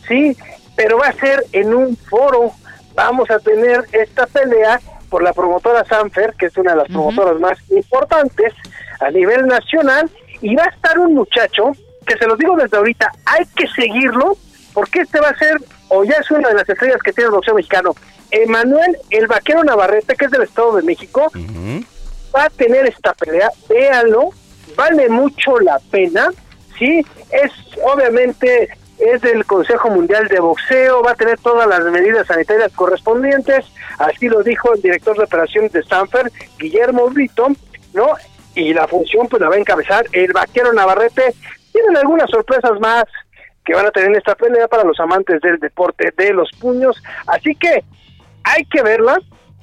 [0.07, 0.35] sí,
[0.75, 2.51] pero va a ser en un foro.
[2.95, 7.39] Vamos a tener esta pelea por la promotora Sanfer, que es una de las promotoras
[7.39, 8.53] más importantes
[8.99, 10.09] a nivel nacional,
[10.41, 11.71] y va a estar un muchacho
[12.05, 14.37] que se los digo desde ahorita, hay que seguirlo,
[14.73, 15.57] porque este va a ser,
[15.89, 17.95] o ya es una de las estrellas que tiene el boxeo mexicano,
[18.31, 21.31] Emanuel el Vaquero Navarrete, que es del Estado de México,
[22.35, 24.29] va a tener esta pelea, véanlo,
[24.75, 26.29] vale mucho la pena,
[26.79, 27.05] ¿sí?
[27.31, 27.51] Es
[27.83, 28.69] obviamente
[28.99, 33.65] es del Consejo Mundial de Boxeo, va a tener todas las medidas sanitarias correspondientes,
[33.97, 37.47] así lo dijo el director de operaciones de Stanford, Guillermo Brito,
[37.93, 38.09] ¿no?
[38.55, 41.33] Y la función pues la va a encabezar el vaquero Navarrete.
[41.71, 43.05] Tienen algunas sorpresas más
[43.63, 47.01] que van a tener en esta pelea para los amantes del deporte de los puños,
[47.27, 47.83] así que
[48.43, 49.17] hay que verla,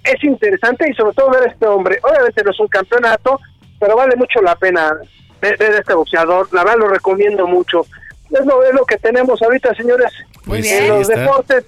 [0.05, 1.99] es interesante y sobre todo ver a este hombre.
[2.03, 3.39] Obviamente no es un campeonato,
[3.81, 4.97] pero vale mucho la pena
[5.41, 6.49] ver, ver a este boxeador.
[6.53, 7.87] La verdad lo recomiendo mucho.
[8.31, 10.13] Es lo, es lo que tenemos ahorita, señores,
[10.45, 10.89] Muy en bien.
[10.89, 11.21] los Ahí está.
[11.21, 11.65] deportes.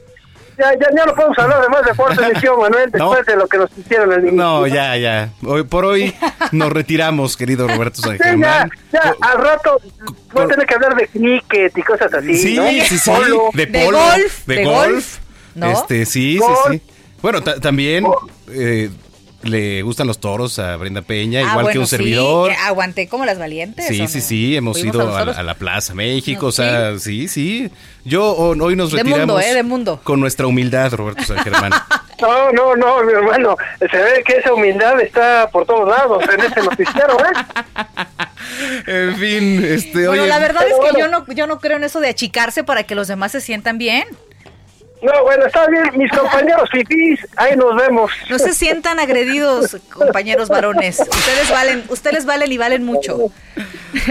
[0.59, 3.11] Ya, ya, ya no podemos hablar de más deportes, mi tío Manuel, No.
[3.11, 5.31] después de lo que nos hicieron el No, ya, ya.
[5.47, 6.13] Hoy por hoy
[6.51, 9.81] nos retiramos, querido Roberto San Sí, ya, ya, al rato
[10.33, 12.35] voy a tener que hablar de cricket y cosas así.
[12.35, 12.67] Sí, ¿no?
[12.71, 13.09] sí, sí.
[13.09, 13.51] Polo.
[13.55, 13.99] De De polo.
[13.99, 15.19] golf, De de golf.
[15.55, 15.71] ¿no?
[15.71, 16.59] Este, sí, Golf.
[16.73, 16.93] sí, sí.
[17.23, 18.05] Bueno, ta- también
[18.51, 18.91] eh,
[19.43, 22.51] le gustan los toros a Brenda Peña, Ah, igual que un sí, servidor.
[22.65, 23.85] aguanté como las valientes.
[23.87, 24.09] ¿o Sí, no?
[24.09, 27.71] sí, sí, hemos ido a, la Plaza México, No, o sea, sí, sí.
[28.05, 29.55] Yo hoy nos De retiramos mundo, ¿eh?
[29.55, 30.01] De mundo.
[30.03, 31.73] con nuestra humildad, Roberto San Germán.
[32.21, 33.57] No, no, no, mi hermano.
[33.79, 37.87] Se ve que esa humildad está por todos lados en ese noticiero, ¿eh?
[38.89, 40.99] en fin, este, Bueno, oye, la verdad es que bueno.
[40.99, 43.79] yo no, yo no creo en eso de achicarse para que los demás se sientan
[43.79, 44.05] bien.
[45.01, 48.11] No, bueno, está bien, mis compañeros fifís, ahí nos vemos.
[48.29, 50.99] No se sientan agredidos, compañeros varones.
[50.99, 53.17] Ustedes valen, ustedes valen y valen mucho.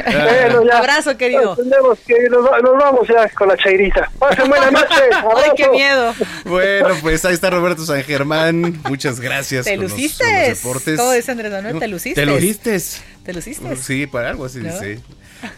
[0.05, 0.77] Bueno, ya.
[0.77, 1.55] Abrazo, querido.
[1.57, 4.09] Que nos, va- nos vamos ya con la chairita.
[4.17, 4.95] Pasen buena noche.
[5.11, 6.13] Ay, qué miedo.
[6.45, 8.81] Bueno, pues ahí está Roberto San Germán.
[8.87, 9.65] Muchas gracias.
[9.65, 10.25] Te luciste.
[10.25, 10.97] deportes.
[10.99, 11.79] ¿Cómo dice Andrés Manuel?
[11.79, 12.21] Te luciste.
[12.21, 12.79] Te luciste.
[13.25, 13.75] Te luciste.
[13.75, 14.71] Sí, para algo así ¿No?
[14.71, 14.99] dice.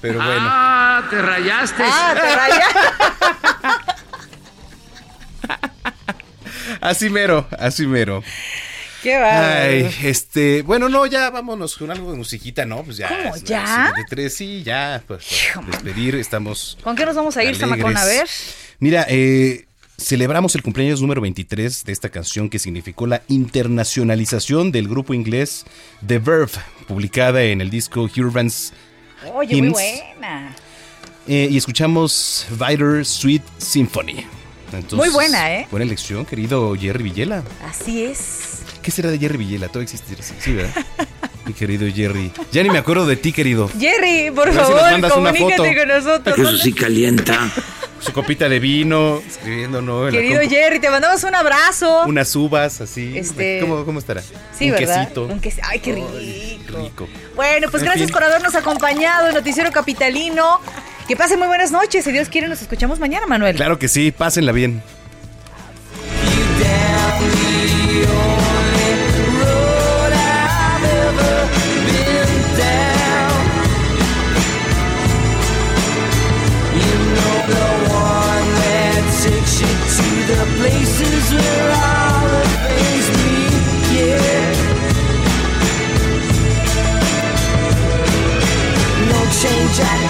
[0.02, 0.36] Pero bueno.
[0.42, 1.84] Ah, te rayaste.
[1.86, 2.66] Ah, te raya.
[6.82, 8.24] Así mero, así mero.
[9.04, 9.64] Qué bárbaro.
[9.64, 12.84] Ay, este, bueno, no, ya vámonos con algo de musiquita, ¿no?
[12.84, 13.08] Pues ya.
[13.08, 13.94] ¿Cómo, ya?
[13.96, 15.26] De tres, sí, ya, pues,
[15.68, 16.78] despedir, estamos.
[16.84, 17.56] ¿Con qué nos vamos a ir.
[17.56, 17.96] Samacón?
[17.96, 18.28] A ver.
[18.80, 19.66] Mira, eh,
[19.98, 25.66] celebramos el cumpleaños número 23 de esta canción que significó la internacionalización del grupo inglés
[26.06, 26.52] The Verve,
[26.88, 28.74] publicada en el disco Hurvans
[29.34, 29.74] Oye, muy Hymns.
[29.74, 30.56] buena.
[31.28, 34.26] Eh, y escuchamos Vider Sweet Symphony.
[34.72, 35.68] Entonces, Muy buena, ¿eh?
[35.72, 37.44] Buena elección, querido Jerry Villela.
[37.68, 38.60] Así es.
[38.82, 39.68] ¿Qué será de Jerry Villela?
[39.68, 40.22] ¿Todo existirá?
[40.24, 40.86] Sí, sí, ¿verdad?
[41.46, 42.32] Mi querido Jerry.
[42.52, 43.70] Ya ni me acuerdo de ti, querido.
[43.80, 45.64] Jerry, por si favor, comunícate foto.
[45.80, 46.40] con nosotros.
[46.40, 47.50] Eso sí calienta.
[48.00, 50.10] Su copita de vino, escribiendo, ¿no?
[50.10, 50.40] Querido.
[50.48, 52.04] Jerry, te mandamos un abrazo.
[52.06, 53.18] Unas uvas así.
[53.18, 54.22] Este- ¿Cómo, cómo estará?
[54.58, 55.02] Sí, Un ¿verdad?
[55.02, 55.26] quesito.
[55.26, 55.68] Un quesito.
[55.70, 56.10] Ay, qué rico.
[56.82, 57.08] Rico.
[57.36, 58.14] Bueno, pues En gracias fin.
[58.14, 60.62] por habernos acompañado en Noticiero Capitalino.
[61.10, 62.06] Que pasen muy buenas noches.
[62.06, 63.56] Si Dios quiere, nos escuchamos mañana, Manuel.
[63.56, 64.84] Claro que sí, pásenla bien.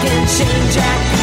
[0.02, 1.19] Can change, I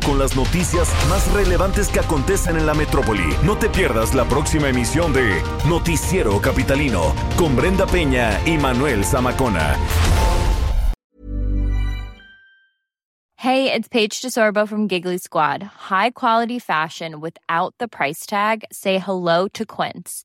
[0.00, 3.34] con las noticias más relevantes que acontecen en la metrópoli.
[3.44, 9.76] No te pierdas la próxima emisión de Noticiero Capitalino con Brenda Peña y Manuel Zamacona.
[13.36, 15.62] Hey, it's Paige DeSorbo from Giggly Squad.
[15.62, 18.64] High quality fashion without the price tag.
[18.70, 20.24] Say hello to Quince.